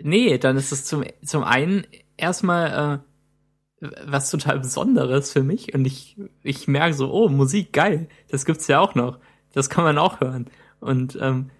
Nee, 0.03 0.39
dann 0.39 0.57
ist 0.57 0.73
es 0.73 0.87
zum, 0.87 1.05
zum 1.25 1.45
einen 1.45 1.87
erstmal 2.17 2.99
äh, 2.99 3.10
was 3.81 4.31
total 4.31 4.61
Besonderes 4.61 5.33
für 5.33 5.43
mich 5.43 5.75
und 5.75 5.87
ich, 5.87 6.17
ich 6.43 6.69
merke 6.69 6.95
so, 6.95 7.11
oh, 7.13 7.29
Musik, 7.29 7.73
geil, 7.73 8.09
das 8.29 8.45
gibt's 8.45 8.69
ja 8.69 8.81
auch 8.81 8.95
noch. 8.95 9.19
Das 9.53 9.71
kann 9.71 9.85
man 9.85 9.99
auch 9.99 10.21
hören. 10.21 10.47
Und, 10.81 11.19
ähm, 11.21 11.51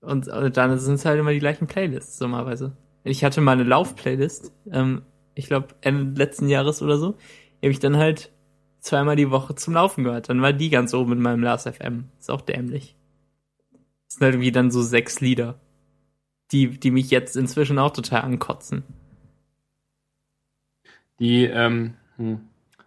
und, 0.00 0.28
und 0.28 0.56
dann 0.56 0.78
sind 0.78 0.94
es 0.94 1.04
halt 1.04 1.18
immer 1.18 1.32
die 1.32 1.38
gleichen 1.38 1.66
Playlists, 1.66 2.20
normalerweise. 2.20 2.76
Ich 3.04 3.24
hatte 3.24 3.40
mal 3.40 3.52
eine 3.52 3.64
Lauf-Playlist, 3.64 4.52
ähm, 4.70 5.02
ich 5.34 5.46
glaube 5.46 5.68
Ende 5.80 6.18
letzten 6.18 6.48
Jahres 6.48 6.82
oder 6.82 6.98
so, 6.98 7.12
die 7.60 7.66
habe 7.66 7.72
ich 7.72 7.80
dann 7.80 7.96
halt 7.96 8.30
zweimal 8.80 9.16
die 9.16 9.30
Woche 9.30 9.54
zum 9.54 9.74
Laufen 9.74 10.04
gehört. 10.04 10.28
Dann 10.28 10.42
war 10.42 10.52
die 10.52 10.70
ganz 10.70 10.92
oben 10.92 11.12
in 11.12 11.22
meinem 11.22 11.42
Last 11.42 11.66
FM. 11.66 12.10
Ist 12.18 12.30
auch 12.30 12.42
dämlich. 12.42 12.96
Das 13.72 14.16
sind 14.16 14.24
halt 14.24 14.34
irgendwie 14.34 14.52
dann 14.52 14.70
so 14.70 14.82
sechs 14.82 15.20
Lieder 15.20 15.58
die, 16.52 16.68
die 16.78 16.90
mich 16.90 17.10
jetzt 17.10 17.36
inzwischen 17.36 17.78
auch 17.78 17.92
total 17.92 18.22
ankotzen. 18.22 18.84
Die, 21.18 21.44
ähm, 21.44 21.94
hm. 22.16 22.40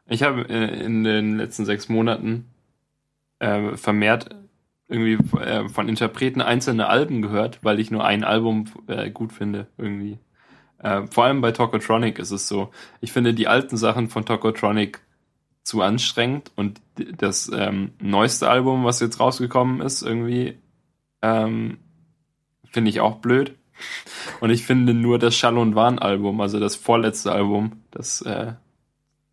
ich 0.08 0.24
habe 0.24 0.48
äh, 0.50 0.84
in 0.84 1.04
den 1.04 1.38
letzten 1.38 1.66
sechs 1.66 1.90
Monaten 1.90 2.46
äh, 3.40 3.76
vermehrt 3.78 4.30
irgendwie 4.88 5.18
äh, 5.40 5.68
von 5.70 5.90
Interpreten 5.90 6.42
einzelne 6.42 6.88
Alben 6.88 7.22
gehört, 7.22 7.60
weil 7.64 7.80
ich 7.80 7.92
nur 7.92 8.06
ein 8.06 8.24
Album 8.24 8.66
äh, 8.88 9.10
gut 9.10 9.34
finde, 9.34 9.68
irgendwie. 9.78 10.20
Äh, 10.80 11.08
vor 11.08 11.26
allem 11.26 11.42
bei 11.42 11.52
Tokotronic 11.52 12.20
ist 12.20 12.32
es 12.32 12.48
so. 12.48 12.72
Ich 13.02 13.12
finde 13.12 13.34
die 13.34 13.48
alten 13.48 13.78
Sachen 13.78 14.10
von 14.10 14.26
Tokotronic 14.26 15.02
zu 15.64 15.82
anstrengend 15.82 16.52
und 16.56 16.80
das 16.96 17.52
ähm, 17.54 17.92
neueste 18.00 18.50
Album, 18.50 18.86
was 18.86 19.02
jetzt 19.02 19.20
rausgekommen 19.20 19.82
ist, 19.82 20.02
irgendwie 20.02 20.58
ähm, 21.22 21.80
finde 22.72 22.90
ich 22.90 23.02
auch 23.02 23.18
blöd. 23.18 23.56
Und 24.40 24.50
ich 24.50 24.66
finde 24.66 24.94
nur 24.94 25.20
das 25.20 25.36
Schall 25.36 25.58
und 25.58 25.76
Wahn 25.76 26.00
Album, 26.00 26.42
also 26.42 26.60
das 26.60 26.76
vorletzte 26.76 27.32
Album, 27.32 27.84
das 27.98 28.22
äh, 28.24 28.54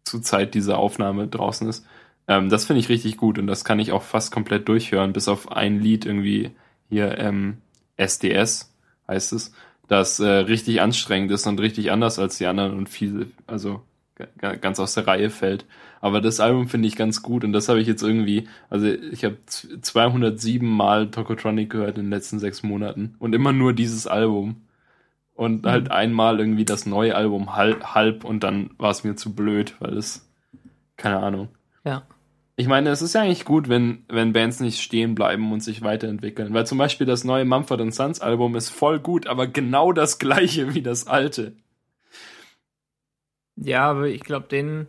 zur 0.04 0.22
Zeit 0.22 0.54
dieser 0.54 0.78
Aufnahme 0.78 1.28
draußen 1.28 1.68
ist, 1.68 1.86
ähm, 2.28 2.48
das 2.48 2.66
finde 2.66 2.80
ich 2.80 2.88
richtig 2.88 3.16
gut 3.16 3.38
und 3.38 3.46
das 3.46 3.64
kann 3.64 3.78
ich 3.78 3.92
auch 3.92 4.02
fast 4.02 4.32
komplett 4.32 4.68
durchhören, 4.68 5.12
bis 5.12 5.28
auf 5.28 5.52
ein 5.52 5.80
Lied 5.80 6.06
irgendwie 6.06 6.50
hier 6.88 7.18
ähm, 7.18 7.58
SDS 7.96 8.72
heißt 9.08 9.32
es, 9.32 9.52
das 9.88 10.20
äh, 10.20 10.26
richtig 10.28 10.80
anstrengend 10.80 11.30
ist 11.32 11.46
und 11.46 11.60
richtig 11.60 11.90
anders 11.92 12.18
als 12.18 12.38
die 12.38 12.46
anderen 12.46 12.76
und 12.76 12.88
viel, 12.88 13.30
also 13.46 13.82
ga- 14.14 14.28
ga- 14.38 14.54
ganz 14.56 14.80
aus 14.80 14.94
der 14.94 15.06
Reihe 15.06 15.30
fällt. 15.30 15.66
Aber 16.00 16.20
das 16.20 16.40
Album 16.40 16.68
finde 16.68 16.88
ich 16.88 16.96
ganz 16.96 17.22
gut 17.22 17.44
und 17.44 17.52
das 17.52 17.68
habe 17.68 17.80
ich 17.80 17.86
jetzt 17.86 18.02
irgendwie, 18.02 18.48
also 18.70 18.86
ich 18.86 19.24
habe 19.24 19.38
z- 19.46 19.84
207 19.84 20.68
Mal 20.68 21.10
Tokotronic 21.10 21.70
gehört 21.70 21.98
in 21.98 22.04
den 22.06 22.10
letzten 22.10 22.38
sechs 22.38 22.62
Monaten 22.62 23.14
und 23.18 23.34
immer 23.34 23.52
nur 23.52 23.72
dieses 23.72 24.06
Album. 24.06 24.63
Und 25.34 25.66
halt 25.66 25.90
einmal 25.90 26.38
irgendwie 26.38 26.64
das 26.64 26.86
neue 26.86 27.16
Album 27.16 27.56
halb, 27.56 27.94
halb 27.94 28.24
und 28.24 28.44
dann 28.44 28.70
war 28.78 28.90
es 28.90 29.02
mir 29.02 29.16
zu 29.16 29.34
blöd, 29.34 29.74
weil 29.80 29.96
es, 29.96 30.30
keine 30.96 31.18
Ahnung. 31.18 31.48
Ja. 31.84 32.06
ich 32.56 32.68
meine, 32.68 32.90
es 32.90 33.02
ist 33.02 33.14
ja 33.14 33.22
eigentlich 33.22 33.44
gut, 33.44 33.68
wenn, 33.68 34.04
wenn 34.08 34.32
Bands 34.32 34.60
nicht 34.60 34.80
stehen 34.80 35.14
bleiben 35.16 35.52
und 35.52 35.60
sich 35.60 35.82
weiterentwickeln. 35.82 36.54
Weil 36.54 36.66
zum 36.66 36.78
Beispiel 36.78 37.06
das 37.06 37.24
neue 37.24 37.44
Mumford 37.44 37.92
Sons 37.92 38.20
Album 38.20 38.54
ist 38.54 38.70
voll 38.70 39.00
gut, 39.00 39.26
aber 39.26 39.48
genau 39.48 39.92
das 39.92 40.18
gleiche 40.20 40.74
wie 40.74 40.82
das 40.82 41.08
alte. 41.08 41.56
Ja, 43.56 43.90
aber 43.90 44.08
ich 44.08 44.20
glaube, 44.20 44.48
den. 44.48 44.86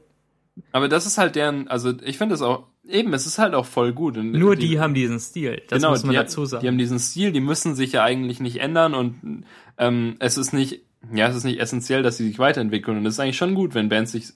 Aber 0.72 0.88
das 0.88 1.06
ist 1.06 1.18
halt 1.18 1.36
deren, 1.36 1.68
also 1.68 1.94
ich 2.04 2.18
finde 2.18 2.36
es 2.36 2.42
auch, 2.42 2.68
eben, 2.88 3.14
es 3.14 3.26
ist 3.26 3.38
halt 3.38 3.54
auch 3.54 3.66
voll 3.66 3.94
gut. 3.94 4.18
Und 4.18 4.32
Nur 4.32 4.56
die, 4.56 4.80
haben 4.80 4.94
diesen 4.94 5.20
Stil. 5.20 5.62
Das 5.68 5.80
genau, 5.80 5.92
muss 5.92 6.04
man 6.04 6.12
die, 6.12 6.18
dazu 6.18 6.46
sagen. 6.46 6.62
Die 6.62 6.68
haben 6.68 6.78
diesen 6.78 7.00
Stil, 7.00 7.32
die 7.32 7.42
müssen 7.42 7.76
sich 7.76 7.94
ja 7.94 8.04
eigentlich 8.04 8.40
nicht 8.40 8.58
ändern 8.58 8.94
und 8.94 9.46
ähm, 9.78 10.16
es 10.20 10.38
ist 10.38 10.54
nicht, 10.54 10.82
ja, 11.14 11.28
es 11.28 11.36
ist 11.36 11.44
nicht 11.44 11.60
essentiell, 11.60 12.04
dass 12.04 12.18
sie 12.18 12.28
sich 12.28 12.40
weiterentwickeln. 12.40 12.98
Und 12.98 13.06
es 13.06 13.16
ist 13.16 13.20
eigentlich 13.20 13.38
schon 13.38 13.56
gut, 13.56 13.76
wenn 13.76 13.90
Bands 13.90 14.12
sich 14.12 14.34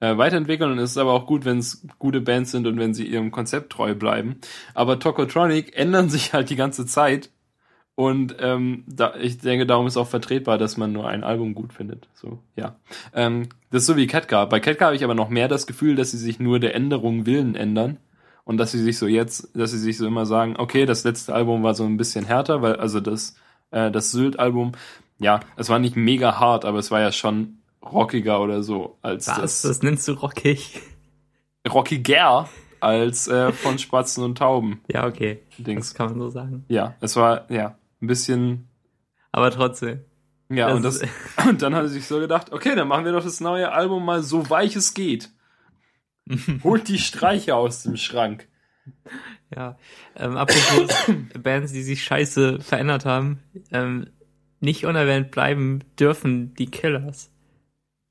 äh, 0.00 0.16
weiterentwickeln 0.16 0.72
und 0.72 0.78
es 0.78 0.90
ist 0.90 0.98
aber 0.98 1.12
auch 1.12 1.26
gut, 1.26 1.44
wenn 1.44 1.58
es 1.58 1.86
gute 1.98 2.20
Bands 2.20 2.50
sind 2.50 2.66
und 2.66 2.78
wenn 2.78 2.94
sie 2.94 3.06
ihrem 3.06 3.30
Konzept 3.30 3.72
treu 3.72 3.94
bleiben. 3.94 4.40
Aber 4.74 4.98
Tokotronic 4.98 5.76
ändern 5.76 6.10
sich 6.10 6.32
halt 6.32 6.50
die 6.50 6.56
ganze 6.56 6.86
Zeit 6.86 7.30
und 7.96 8.36
ähm, 8.40 8.84
da, 8.86 9.14
ich 9.20 9.38
denke, 9.38 9.66
darum 9.66 9.86
ist 9.86 9.96
auch 9.96 10.06
vertretbar, 10.06 10.58
dass 10.58 10.76
man 10.76 10.92
nur 10.92 11.08
ein 11.08 11.24
Album 11.24 11.54
gut 11.54 11.72
findet. 11.72 12.08
So, 12.14 12.38
ja. 12.54 12.76
Ähm, 13.14 13.48
das 13.70 13.82
ist 13.82 13.86
so 13.86 13.96
wie 13.96 14.06
Catcar. 14.06 14.48
Bei 14.48 14.60
Catcar 14.60 14.86
habe 14.86 14.96
ich 14.96 15.02
aber 15.02 15.14
noch 15.14 15.30
mehr 15.30 15.48
das 15.48 15.66
Gefühl, 15.66 15.96
dass 15.96 16.10
sie 16.12 16.18
sich 16.18 16.38
nur 16.38 16.60
der 16.60 16.74
Änderung 16.74 17.26
willen 17.26 17.54
ändern 17.54 17.96
und 18.44 18.58
dass 18.58 18.70
sie 18.72 18.82
sich 18.82 18.98
so 18.98 19.06
jetzt, 19.06 19.48
dass 19.56 19.70
sie 19.72 19.78
sich 19.78 19.96
so 19.96 20.06
immer 20.06 20.26
sagen, 20.26 20.56
okay, 20.58 20.84
das 20.86 21.04
letzte 21.04 21.34
Album 21.34 21.62
war 21.62 21.74
so 21.74 21.84
ein 21.84 21.96
bisschen 21.96 22.26
härter, 22.26 22.60
weil 22.62 22.76
also 22.76 23.00
das 23.00 23.34
äh, 23.70 23.90
das 23.90 24.12
Sylt-Album, 24.12 24.72
ja, 25.18 25.40
es 25.56 25.68
war 25.70 25.78
nicht 25.78 25.96
mega 25.96 26.38
hart, 26.38 26.64
aber 26.66 26.78
es 26.78 26.90
war 26.90 27.00
ja 27.00 27.10
schon 27.12 27.58
rockiger 27.82 28.40
oder 28.42 28.62
so 28.62 28.98
als 29.00 29.26
Was? 29.26 29.40
das 29.40 29.62
Das 29.62 29.82
nennst 29.82 30.06
du 30.06 30.12
rockig? 30.12 30.82
rockiger 31.72 32.48
als 32.80 33.26
äh, 33.26 33.52
von 33.52 33.78
Spatzen 33.78 34.22
und 34.22 34.38
Tauben 34.38 34.80
Ja, 34.88 35.06
okay. 35.06 35.40
Dings. 35.58 35.88
Das 35.88 35.94
kann 35.94 36.10
man 36.10 36.18
so 36.18 36.28
sagen. 36.28 36.64
Ja, 36.68 36.94
es 37.00 37.16
war 37.16 37.50
ja 37.50 37.76
ein 38.00 38.06
bisschen 38.06 38.68
Aber 39.32 39.50
trotzdem. 39.50 40.04
ja 40.48 40.68
Das 40.68 40.76
und 40.76 40.82
das 40.82 41.02
und 41.48 41.62
dann 41.62 41.74
hat 41.74 41.82
er 41.82 41.88
sich 41.88 42.06
so 42.06 42.18
gedacht, 42.20 42.52
okay, 42.52 42.74
dann 42.74 42.88
machen 42.88 43.04
wir 43.04 43.12
doch 43.12 43.24
das 43.24 43.40
neue 43.40 43.72
Album 43.72 44.04
mal 44.04 44.22
so 44.22 44.48
weich 44.50 44.76
es 44.76 44.94
geht. 44.94 45.30
Holt 46.64 46.88
die 46.88 46.98
Streicher 46.98 47.56
aus 47.56 47.82
dem 47.82 47.96
Schrank. 47.96 48.48
Ja. 49.54 49.78
Ähm, 50.16 50.36
apropos 50.36 50.90
Bands, 51.42 51.72
die 51.72 51.82
sich 51.82 52.04
scheiße 52.04 52.60
verändert 52.60 53.04
haben, 53.04 53.40
ähm, 53.70 54.08
nicht 54.60 54.86
unerwähnt 54.86 55.30
bleiben 55.30 55.80
dürfen 55.98 56.54
die 56.54 56.70
Killers. 56.70 57.30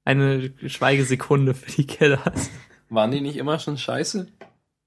Eine 0.03 0.53
Schweigesekunde 0.67 1.53
für 1.53 1.71
die 1.71 1.87
Killers. 1.87 2.51
Waren 2.89 3.11
die 3.11 3.21
nicht 3.21 3.37
immer 3.37 3.59
schon 3.59 3.77
scheiße? 3.77 4.27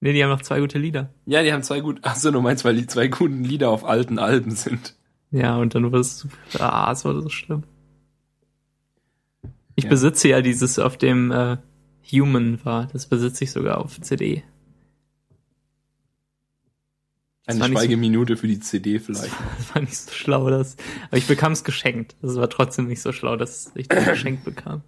Nee, 0.00 0.12
die 0.12 0.22
haben 0.22 0.30
noch 0.30 0.42
zwei 0.42 0.60
gute 0.60 0.78
Lieder. 0.78 1.10
Ja, 1.26 1.42
die 1.42 1.52
haben 1.52 1.62
zwei 1.62 1.80
gut. 1.80 1.98
Achso, 2.04 2.30
du 2.30 2.40
meinst, 2.40 2.64
weil 2.64 2.76
die 2.76 2.86
zwei 2.86 3.08
guten 3.08 3.42
Lieder 3.42 3.70
auf 3.70 3.84
alten 3.84 4.18
Alben 4.18 4.52
sind. 4.52 4.94
Ja, 5.30 5.56
und 5.56 5.74
dann 5.74 5.84
wurde 5.84 6.00
es, 6.00 6.26
ah, 6.58 6.90
es 6.92 7.04
wurde 7.04 7.20
so 7.22 7.28
schlimm. 7.28 7.64
Ich 9.74 9.84
Ja. 9.84 9.90
besitze 9.90 10.28
ja 10.28 10.40
dieses 10.40 10.78
auf 10.78 10.96
dem 10.96 11.30
äh, 11.32 11.56
Human 12.12 12.64
war. 12.64 12.86
Das 12.92 13.06
besitze 13.06 13.44
ich 13.44 13.50
sogar 13.52 13.78
auf 13.78 14.00
CD. 14.00 14.42
Das 17.44 17.54
Eine 17.56 17.60
war 17.62 17.68
nicht 17.68 17.78
so- 17.78 17.82
Schweigeminute 17.84 18.36
für 18.36 18.46
die 18.46 18.60
CD 18.60 18.98
vielleicht. 18.98 19.34
Das 19.58 19.74
war 19.74 19.82
nicht 19.82 19.96
so 19.96 20.12
schlau, 20.12 20.50
das. 20.50 20.76
Aber 21.08 21.16
ich 21.16 21.26
bekam 21.26 21.52
es 21.52 21.64
geschenkt. 21.64 22.16
Das 22.22 22.36
war 22.36 22.48
trotzdem 22.50 22.86
nicht 22.86 23.00
so 23.02 23.12
schlau, 23.12 23.36
dass 23.36 23.72
ich 23.74 23.88
das 23.88 24.04
geschenkt 24.06 24.44
bekam. 24.44 24.82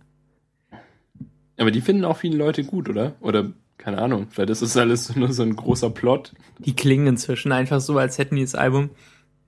Aber 1.58 1.70
die 1.70 1.80
finden 1.80 2.04
auch 2.04 2.16
viele 2.16 2.36
Leute 2.38 2.64
gut, 2.64 2.88
oder? 2.88 3.14
Oder 3.20 3.52
keine 3.80 3.98
Ahnung, 3.98 4.26
vielleicht 4.30 4.50
ist 4.50 4.62
das 4.62 4.76
alles 4.76 5.16
nur 5.16 5.32
so 5.32 5.42
ein 5.42 5.56
großer 5.56 5.90
Plot. 5.90 6.32
Die 6.58 6.76
klingen 6.76 7.06
inzwischen 7.06 7.50
einfach 7.50 7.80
so, 7.80 7.98
als 7.98 8.18
hätten 8.18 8.36
die 8.36 8.42
das 8.42 8.54
Album 8.54 8.90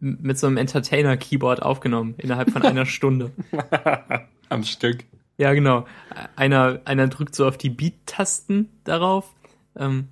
mit 0.01 0.37
so 0.37 0.49
einem 0.49 0.57
Entertainer-Keyboard 0.57 1.63
aufgenommen, 1.63 2.15
innerhalb 2.19 2.51
von 2.51 2.63
einer 2.63 2.87
Stunde. 2.87 3.31
Am 4.49 4.65
Stück. 4.65 5.05
Ja, 5.39 5.53
genau. 5.53 5.87
Einer, 6.35 6.81
einer 6.85 7.07
drückt 7.07 7.37
so 7.37 7.47
auf 7.47 7.57
die 7.57 7.71
Beat-Tasten 7.71 8.69
darauf, 8.85 9.33
ähm, 9.77 10.09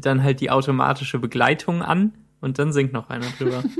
dann 0.00 0.22
halt 0.22 0.40
die 0.40 0.50
automatische 0.50 1.18
Begleitung 1.18 1.82
an 1.82 2.14
und 2.40 2.58
dann 2.58 2.72
singt 2.72 2.92
noch 2.92 3.10
einer 3.10 3.26
drüber. 3.38 3.62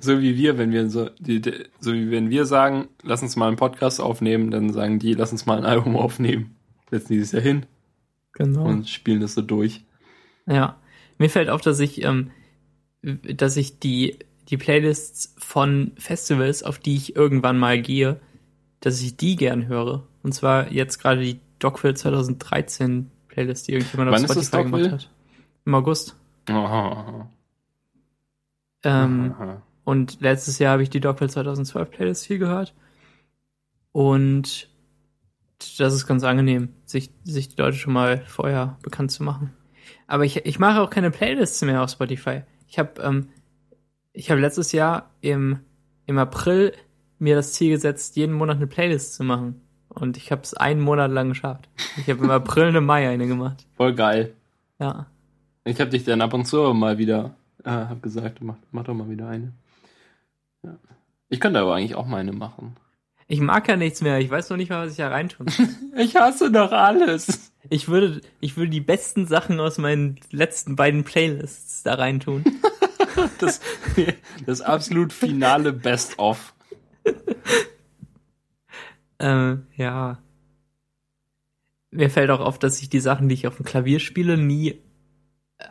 So 0.00 0.20
wie 0.20 0.36
wir, 0.36 0.58
wenn 0.58 0.70
wir 0.70 0.88
so, 0.88 1.10
die, 1.18 1.40
die, 1.40 1.64
so 1.80 1.92
wie 1.92 2.10
wenn 2.12 2.30
wir 2.30 2.46
sagen, 2.46 2.86
lass 3.02 3.22
uns 3.22 3.34
mal 3.34 3.48
einen 3.48 3.56
Podcast 3.56 4.00
aufnehmen, 4.00 4.52
dann 4.52 4.72
sagen 4.72 5.00
die, 5.00 5.12
lass 5.12 5.32
uns 5.32 5.44
mal 5.44 5.58
ein 5.58 5.64
Album 5.64 5.96
aufnehmen. 5.96 6.54
Setzen 6.88 7.12
die 7.12 7.22
sich 7.22 7.32
ja 7.32 7.40
hin 7.40 7.66
genau. 8.36 8.64
und 8.64 8.88
spielen 8.88 9.20
das 9.20 9.34
so 9.34 9.42
durch. 9.42 9.82
Ja, 10.46 10.76
mir 11.18 11.30
fällt 11.30 11.48
auf, 11.48 11.60
dass 11.60 11.80
ich, 11.80 12.04
ähm, 12.04 12.30
dass 13.02 13.56
ich 13.56 13.78
die, 13.78 14.18
die 14.48 14.56
Playlists 14.56 15.34
von 15.38 15.92
Festivals, 15.96 16.62
auf 16.62 16.78
die 16.78 16.96
ich 16.96 17.16
irgendwann 17.16 17.58
mal 17.58 17.80
gehe, 17.80 18.20
dass 18.80 19.00
ich 19.00 19.16
die 19.16 19.36
gern 19.36 19.66
höre. 19.66 20.04
Und 20.22 20.32
zwar 20.32 20.70
jetzt 20.70 20.98
gerade 20.98 21.22
die 21.22 21.40
Dogville 21.58 21.94
2013 21.94 23.10
Playlist, 23.28 23.68
die 23.68 23.72
irgendjemand 23.72 24.12
Wann 24.12 24.24
auf 24.24 24.30
Spotify 24.30 24.62
gemacht 24.62 24.92
hat. 24.92 25.10
Im 25.64 25.74
August. 25.74 26.16
Aha, 26.48 27.28
Ähm, 28.84 29.34
aha. 29.36 29.62
Und 29.84 30.20
letztes 30.20 30.58
Jahr 30.58 30.72
habe 30.72 30.82
ich 30.82 30.90
die 30.90 31.00
Dogville 31.00 31.30
2012 31.30 31.90
Playlist 31.90 32.26
viel 32.26 32.38
gehört. 32.38 32.74
Und 33.92 34.68
das 35.78 35.94
ist 35.94 36.06
ganz 36.06 36.24
angenehm, 36.24 36.70
sich, 36.84 37.10
sich 37.24 37.48
die 37.48 37.60
Leute 37.60 37.76
schon 37.76 37.92
mal 37.92 38.22
vorher 38.26 38.78
bekannt 38.82 39.10
zu 39.10 39.22
machen. 39.22 39.52
Aber 40.06 40.24
ich, 40.24 40.44
ich 40.44 40.58
mache 40.58 40.80
auch 40.80 40.90
keine 40.90 41.10
Playlists 41.10 41.62
mehr 41.62 41.82
auf 41.82 41.90
Spotify. 41.90 42.42
Ich 42.68 42.78
habe 42.78 43.00
ähm, 43.02 43.28
ich 44.16 44.30
habe 44.30 44.40
letztes 44.40 44.72
Jahr 44.72 45.10
im, 45.20 45.60
im 46.06 46.18
April 46.18 46.72
mir 47.18 47.36
das 47.36 47.52
Ziel 47.52 47.70
gesetzt, 47.70 48.16
jeden 48.16 48.34
Monat 48.34 48.56
eine 48.56 48.66
Playlist 48.66 49.14
zu 49.14 49.24
machen. 49.24 49.60
Und 49.90 50.16
ich 50.16 50.32
habe 50.32 50.42
es 50.42 50.54
einen 50.54 50.80
Monat 50.80 51.10
lang 51.10 51.28
geschafft. 51.28 51.68
Ich 51.98 52.08
habe 52.08 52.24
im 52.24 52.30
April 52.30 52.64
eine 52.64 52.80
Mai 52.80 53.08
eine 53.08 53.26
gemacht. 53.26 53.66
Voll 53.76 53.94
geil. 53.94 54.34
Ja. 54.78 55.06
Ich 55.64 55.80
habe 55.80 55.90
dich 55.90 56.04
dann 56.04 56.22
ab 56.22 56.32
und 56.32 56.46
zu 56.46 56.72
mal 56.72 56.96
wieder, 56.98 57.34
äh, 57.64 57.70
hab 57.70 58.02
gesagt, 58.02 58.42
mach, 58.42 58.56
mach 58.72 58.84
doch 58.84 58.94
mal 58.94 59.10
wieder 59.10 59.28
eine. 59.28 59.52
Ja. 60.62 60.78
Ich 61.28 61.40
könnte 61.40 61.60
aber 61.60 61.74
eigentlich 61.74 61.94
auch 61.94 62.06
mal 62.06 62.18
eine 62.18 62.32
machen. 62.32 62.76
Ich 63.28 63.40
mag 63.40 63.66
ja 63.68 63.76
nichts 63.76 64.02
mehr. 64.02 64.18
Ich 64.20 64.30
weiß 64.30 64.50
noch 64.50 64.56
nicht 64.56 64.70
mal, 64.70 64.84
was 64.84 64.92
ich 64.92 64.98
da 64.98 65.08
reintun 65.08 65.48
soll. 65.48 65.66
Ich 65.96 66.14
hasse 66.16 66.50
doch 66.52 66.70
alles. 66.72 67.52
Ich 67.70 67.88
würde, 67.88 68.20
ich 68.40 68.56
würde 68.56 68.70
die 68.70 68.80
besten 68.80 69.26
Sachen 69.26 69.58
aus 69.58 69.78
meinen 69.78 70.20
letzten 70.30 70.76
beiden 70.76 71.02
Playlists 71.04 71.82
da 71.82 71.94
reintun. 71.94 72.44
Das, 73.40 73.60
das 74.44 74.60
absolut 74.60 75.10
finale 75.10 75.72
Best-of. 75.72 76.52
ähm, 79.18 79.66
ja. 79.76 80.18
Mir 81.90 82.10
fällt 82.10 82.28
auch 82.30 82.40
auf, 82.40 82.58
dass 82.58 82.80
ich 82.82 82.90
die 82.90 83.00
Sachen, 83.00 83.28
die 83.30 83.34
ich 83.34 83.46
auf 83.46 83.56
dem 83.56 83.64
Klavier 83.64 84.00
spiele, 84.00 84.36
nie 84.36 84.80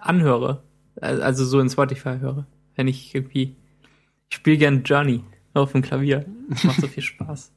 anhöre. 0.01 0.63
Al- 0.99 1.21
Also 1.21 1.45
so 1.45 1.59
in 1.59 1.69
Spotify 1.69 2.17
höre. 2.19 2.47
Wenn 2.75 2.87
ich 2.87 3.13
irgendwie, 3.13 3.55
ich 4.29 4.37
spiele 4.37 4.57
gern 4.57 4.83
Journey 4.83 5.23
auf 5.53 5.71
dem 5.73 5.83
Klavier. 5.83 6.25
Das 6.49 6.63
macht 6.63 6.81
so 6.81 6.87
viel 6.87 7.03
Spaß. 7.03 7.51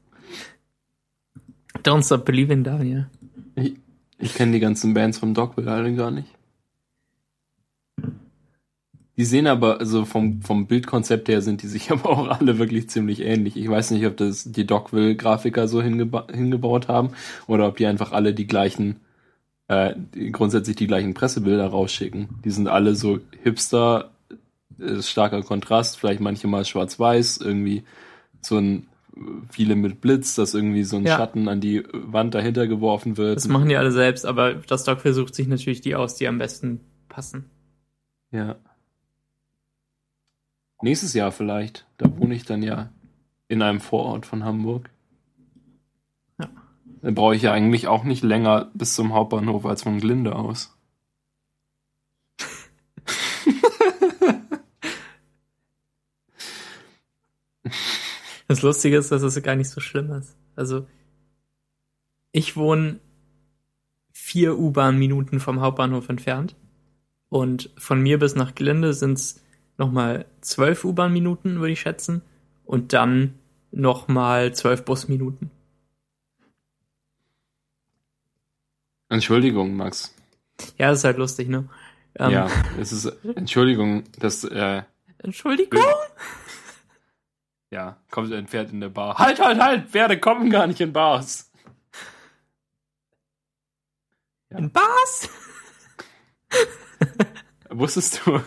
Don't 1.83 2.05
Stop 2.05 2.25
Believing, 2.25 2.65
Daniel. 2.65 3.09
Ich, 3.55 3.75
ich 4.19 4.35
kenne 4.35 4.53
die 4.53 4.61
ganzen 4.61 4.95
Bands 4.95 5.19
vom 5.19 5.35
Dogville 5.35 5.71
alle 5.71 5.95
gar 5.95 6.11
nicht. 6.11 6.29
Die 9.19 9.25
sehen 9.25 9.49
aber, 9.49 9.81
also 9.81 10.05
vom, 10.05 10.43
vom 10.43 10.69
Bildkonzept 10.69 11.29
her 11.29 11.43
sind 11.43 11.63
die 11.63 11.67
sich 11.67 11.91
aber 11.93 12.11
auch 12.11 12.29
alle 12.29 12.59
wirklich 12.59 12.89
ziemlich 12.89 13.21
ähnlich. 13.21 13.57
Ich 13.57 13.69
weiß 13.69 13.91
nicht, 13.91 14.07
ob 14.07 14.17
das 14.17 14.45
die 14.45 14.67
Dogville-Grafiker 14.67 15.67
so 15.67 15.83
hingeba 15.83 16.29
hingebaut 16.33 16.89
haben 16.89 17.11
oder 17.47 17.67
ob 17.67 17.77
die 17.77 17.87
einfach 17.87 18.13
alle 18.13 18.33
die 18.33 18.47
gleichen, 18.47 19.01
äh, 19.67 19.95
grundsätzlich 20.31 20.77
die 20.77 20.87
gleichen 20.87 21.15
Pressebilder 21.15 21.67
rausschicken. 21.67 22.29
Die 22.45 22.51
sind 22.51 22.69
alle 22.69 22.95
so 22.95 23.19
Hipster, 23.43 24.13
äh, 24.79 25.03
starker 25.03 25.43
Kontrast, 25.43 25.99
vielleicht 25.99 26.21
manche 26.21 26.47
mal 26.47 26.65
schwarz-weiß, 26.65 27.39
irgendwie 27.39 27.83
so 28.41 28.59
ein 28.59 28.87
viele 29.51 29.75
mit 29.75 30.01
Blitz, 30.01 30.35
dass 30.35 30.55
irgendwie 30.55 30.85
so 30.85 30.97
ein 30.97 31.05
Ja. 31.05 31.17
Schatten 31.17 31.49
an 31.49 31.61
die 31.61 31.85
Wand 31.93 32.35
dahinter 32.35 32.67
geworfen 32.67 33.17
wird. 33.17 33.37
Das 33.37 33.49
machen 33.49 33.69
die 33.69 33.77
alle 33.77 33.93
selbst, 33.93 34.25
aber 34.25 34.55
das 34.55 34.85
Dog 34.85 35.01
versucht 35.01 35.35
sich 35.35 35.49
natürlich 35.49 35.81
die 35.81 35.97
aus, 35.97 36.15
die 36.15 36.29
am 36.29 36.39
besten 36.39 36.81
passen. 37.09 37.47
Ja. 38.31 38.57
Nächstes 40.83 41.15
Jahr 41.15 41.33
vielleicht. 41.33 41.87
Da 41.97 42.17
wohne 42.17 42.35
ich 42.35 42.45
dann 42.45 42.63
ja 42.63 42.91
in 43.49 43.63
einem 43.63 43.81
Vorort 43.81 44.27
von 44.27 44.45
Hamburg. 44.45 44.91
Ja. 46.39 46.49
Dann 47.03 47.15
brauche 47.15 47.35
ich 47.35 47.43
ja 47.43 47.53
eigentlich 47.53 47.89
auch 47.89 48.05
nicht 48.05 48.23
länger 48.23 48.71
bis 48.75 48.95
zum 48.95 49.13
Hauptbahnhof 49.15 49.67
als 49.67 49.83
von 49.83 49.99
Glinde 49.99 50.37
aus. 50.37 50.78
Das 58.49 58.63
Lustige 58.63 58.97
ist, 58.97 59.13
dass 59.13 59.23
es 59.23 59.41
gar 59.43 59.55
nicht 59.57 59.69
so 59.69 59.81
schlimm 59.81 60.11
ist. 60.13 60.35
Also, 60.57 60.87
ich 62.33 62.57
wohne 62.57 62.99
vier 64.13 64.59
U-Bahn-Minuten 64.59 65.39
vom 65.39 65.61
Hauptbahnhof 65.61 66.09
entfernt. 66.09 66.57
Und 67.29 67.71
von 67.77 68.01
mir 68.01 68.19
bis 68.19 68.35
nach 68.35 68.55
Glinde 68.55 68.95
sind 68.95 69.19
es 69.19 69.41
nochmal 69.77 70.25
zwölf 70.41 70.85
U-Bahn-Minuten, 70.85 71.61
würde 71.61 71.73
ich 71.73 71.81
schätzen. 71.81 72.23
Und 72.65 72.95
dann 72.95 73.35
nochmal 73.71 74.55
zwölf 74.55 74.85
Busminuten. 74.85 75.51
Entschuldigung, 79.11 79.77
Max. 79.77 80.15
Ja, 80.79 80.89
das 80.89 81.01
ist 81.01 81.05
halt 81.05 81.19
lustig, 81.19 81.49
ne? 81.49 81.69
Ähm, 82.15 82.31
ja, 82.31 82.51
es 82.81 82.93
ist, 82.93 83.07
Entschuldigung, 83.37 84.05
dass, 84.19 84.45
äh, 84.45 84.83
Entschuldigung? 85.19 85.83
Ja, 87.71 87.99
kommt 88.11 88.33
ein 88.33 88.49
Pferd 88.49 88.73
in 88.73 88.81
der 88.81 88.89
Bar. 88.89 89.19
Halt, 89.19 89.41
halt, 89.41 89.61
halt! 89.61 89.91
Pferde 89.91 90.19
kommen 90.19 90.51
gar 90.51 90.67
nicht 90.67 90.81
in 90.81 90.93
Bars. 90.93 91.51
Ja. 94.51 94.59
In 94.59 94.71
Bars? 94.71 95.29
Wusstest 97.71 98.23
du, 98.25 98.41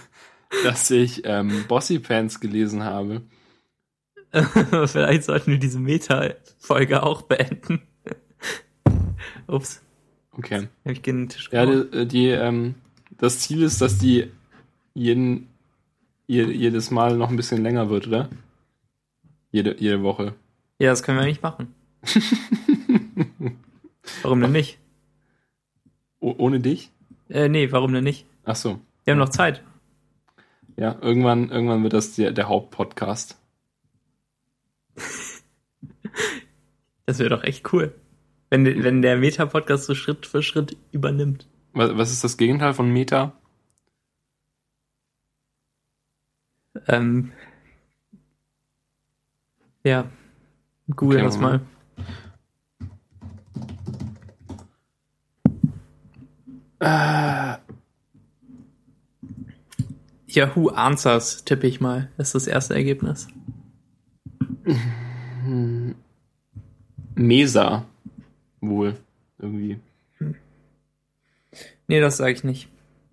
dass 0.63 0.89
ich 0.89 1.21
ähm, 1.25 1.65
Bossy-Pants 1.67 2.39
gelesen 2.39 2.84
habe? 2.84 3.21
Vielleicht 4.88 5.23
sollten 5.23 5.51
wir 5.51 5.60
diese 5.60 5.79
Meta-Folge 5.79 7.03
auch 7.03 7.21
beenden. 7.21 7.81
Ups. 9.47 9.81
Okay. 10.31 10.69
Hab 10.86 10.91
ich 10.93 11.01
gegen 11.01 11.23
den 11.23 11.29
Tisch 11.29 11.49
ja, 11.51 11.65
die, 11.65 12.07
die 12.07 12.29
ähm, 12.29 12.75
das 13.17 13.39
Ziel 13.39 13.62
ist, 13.62 13.81
dass 13.81 13.97
die 13.97 14.31
jeden, 14.93 15.49
jedes 16.27 16.89
Mal 16.89 17.17
noch 17.17 17.29
ein 17.29 17.36
bisschen 17.36 17.62
länger 17.62 17.89
wird, 17.89 18.07
oder? 18.07 18.29
Jede, 19.51 19.75
jede 19.79 20.01
Woche. 20.01 20.33
Ja, 20.79 20.89
das 20.89 21.03
können 21.03 21.19
wir 21.19 21.25
nicht 21.25 21.43
machen. 21.43 21.75
warum 24.21 24.41
denn 24.41 24.51
nicht? 24.51 24.79
Oh, 26.19 26.33
ohne 26.37 26.59
dich? 26.59 26.91
Äh, 27.29 27.49
nee, 27.49 27.71
warum 27.71 27.93
denn 27.93 28.03
nicht? 28.03 28.25
Ach 28.45 28.55
so. 28.55 28.79
Wir 29.03 29.11
haben 29.11 29.19
noch 29.19 29.29
Zeit. 29.29 29.63
Ja, 30.77 30.97
irgendwann, 31.01 31.49
irgendwann 31.49 31.83
wird 31.83 31.93
das 31.93 32.15
der, 32.15 32.31
der 32.31 32.47
Hauptpodcast. 32.47 33.37
das 37.05 37.19
wäre 37.19 37.29
doch 37.29 37.43
echt 37.43 37.71
cool. 37.73 37.93
Wenn, 38.49 38.83
wenn 38.83 39.01
der 39.01 39.17
Meta-Podcast 39.17 39.85
so 39.85 39.95
Schritt 39.95 40.25
für 40.25 40.41
Schritt 40.43 40.77
übernimmt. 40.91 41.47
Was, 41.73 41.95
was 41.97 42.11
ist 42.11 42.23
das 42.23 42.37
Gegenteil 42.37 42.73
von 42.73 42.91
Meta? 42.91 43.33
Ähm, 46.87 47.31
ja, 49.84 50.10
google 50.96 51.17
okay, 51.17 51.26
das 51.26 51.38
mal. 51.38 51.62
Äh, 56.80 57.58
Yahoo 60.28 60.70
Answers 60.70 61.44
tippe 61.46 61.67
ich 61.67 61.82
mal. 61.82 62.10
Ist 62.17 62.34
das 62.34 62.48
erste 62.48 62.74
Ergebnis. 62.74 63.28
Mesa. 67.15 67.86
Wohl. 68.62 68.98
Irgendwie. 69.39 69.80
Nee, 71.88 72.00
das 72.00 72.17
sage 72.17 72.32
ich 72.32 72.44
nicht. 72.44 72.70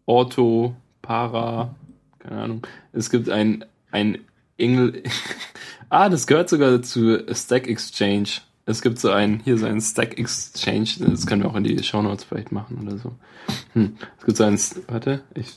Orto, 0.07 0.77
Para, 1.03 1.75
keine 2.19 2.43
Ahnung. 2.43 2.67
Es 2.93 3.11
gibt 3.11 3.29
ein, 3.29 3.65
ein 3.91 4.19
Engel. 4.57 5.03
ah, 5.89 6.09
das 6.09 6.27
gehört 6.27 6.49
sogar 6.49 6.83
zu 6.83 7.25
Stack 7.33 7.69
Exchange. 7.69 8.29
Es 8.67 8.83
gibt 8.83 8.99
so 8.99 9.11
ein, 9.11 9.41
hier 9.45 9.57
so 9.57 9.67
ein 9.67 9.81
Stack 9.81 10.19
Exchange, 10.19 10.89
das 11.01 11.27
können 11.27 11.43
wir 11.43 11.51
auch 11.51 11.57
in 11.57 11.65
die 11.65 11.83
Show 11.83 12.03
Notes 12.03 12.25
vielleicht 12.25 12.53
machen 12.53 12.79
oder 12.83 12.99
so. 12.99 13.13
Hm. 13.73 13.97
Es 14.19 14.27
gibt 14.27 14.37
so 14.37 14.45
ein, 14.45 14.59
warte, 14.89 15.23
ich, 15.35 15.57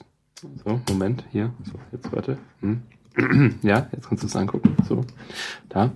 so, 0.63 0.81
Moment, 0.89 1.25
hier, 1.31 1.53
so, 1.65 1.73
jetzt 1.91 2.11
warte. 2.11 2.37
Hm. 2.61 2.83
ja, 3.61 3.89
jetzt 3.91 4.07
kannst 4.07 4.23
du 4.23 4.27
es 4.27 4.35
angucken. 4.35 4.77
So, 4.87 5.05
da. 5.67 5.91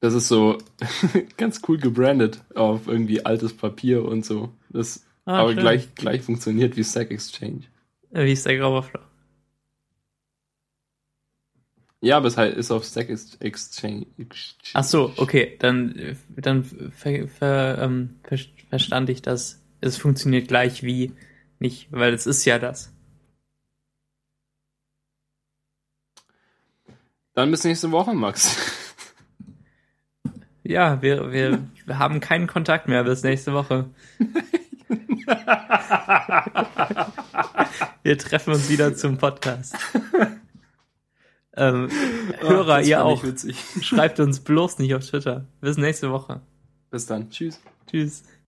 Das 0.00 0.14
ist 0.14 0.28
so 0.28 0.58
ganz 1.36 1.60
cool 1.66 1.78
gebrandet 1.78 2.44
auf 2.54 2.86
irgendwie 2.86 3.26
altes 3.26 3.56
Papier 3.56 4.04
und 4.04 4.24
so. 4.24 4.50
Das 4.68 5.04
ah, 5.24 5.40
aber 5.40 5.54
gleich, 5.54 5.94
gleich 5.96 6.22
funktioniert 6.22 6.76
wie 6.76 6.84
Stack 6.84 7.10
Exchange. 7.10 7.62
Wie 8.10 8.36
Stack 8.36 8.60
Overflow. 8.60 9.00
Ja, 12.00 12.16
aber 12.16 12.28
es 12.28 12.36
halt 12.36 12.56
ist 12.56 12.70
auf 12.70 12.84
Stack 12.84 13.08
Exchange. 13.08 14.06
Ach 14.74 14.84
so, 14.84 15.12
okay, 15.16 15.56
dann, 15.58 16.16
dann 16.28 16.64
ver, 16.64 17.26
ver, 17.26 17.78
ähm, 17.80 18.20
ver, 18.22 18.38
verstand 18.68 19.10
ich 19.10 19.20
das. 19.20 19.60
Es 19.80 19.96
funktioniert 19.96 20.48
gleich 20.48 20.84
wie 20.84 21.12
nicht, 21.58 21.88
weil 21.90 22.14
es 22.14 22.26
ist 22.26 22.44
ja 22.44 22.60
das. 22.60 22.92
Dann 27.34 27.50
bis 27.50 27.64
nächste 27.64 27.90
Woche, 27.90 28.14
Max. 28.14 28.56
Ja, 30.68 31.00
wir, 31.00 31.32
wir, 31.32 31.66
wir 31.86 31.98
haben 31.98 32.20
keinen 32.20 32.46
Kontakt 32.46 32.88
mehr 32.88 33.04
bis 33.04 33.22
nächste 33.22 33.54
Woche. 33.54 33.88
wir 38.02 38.18
treffen 38.18 38.52
uns 38.52 38.68
wieder 38.68 38.94
zum 38.94 39.16
Podcast. 39.16 39.74
Ähm, 41.58 41.90
Hörer, 42.40 42.82
ihr 42.82 43.04
auch. 43.04 43.22
Schreibt 43.80 44.20
uns 44.20 44.40
bloß 44.40 44.78
nicht 44.78 44.94
auf 44.94 45.04
Twitter. 45.04 45.44
Bis 45.60 45.76
nächste 45.76 46.10
Woche. 46.10 46.40
Bis 46.90 47.06
dann. 47.06 47.30
Tschüss. 47.30 47.60
Tschüss. 47.90 48.22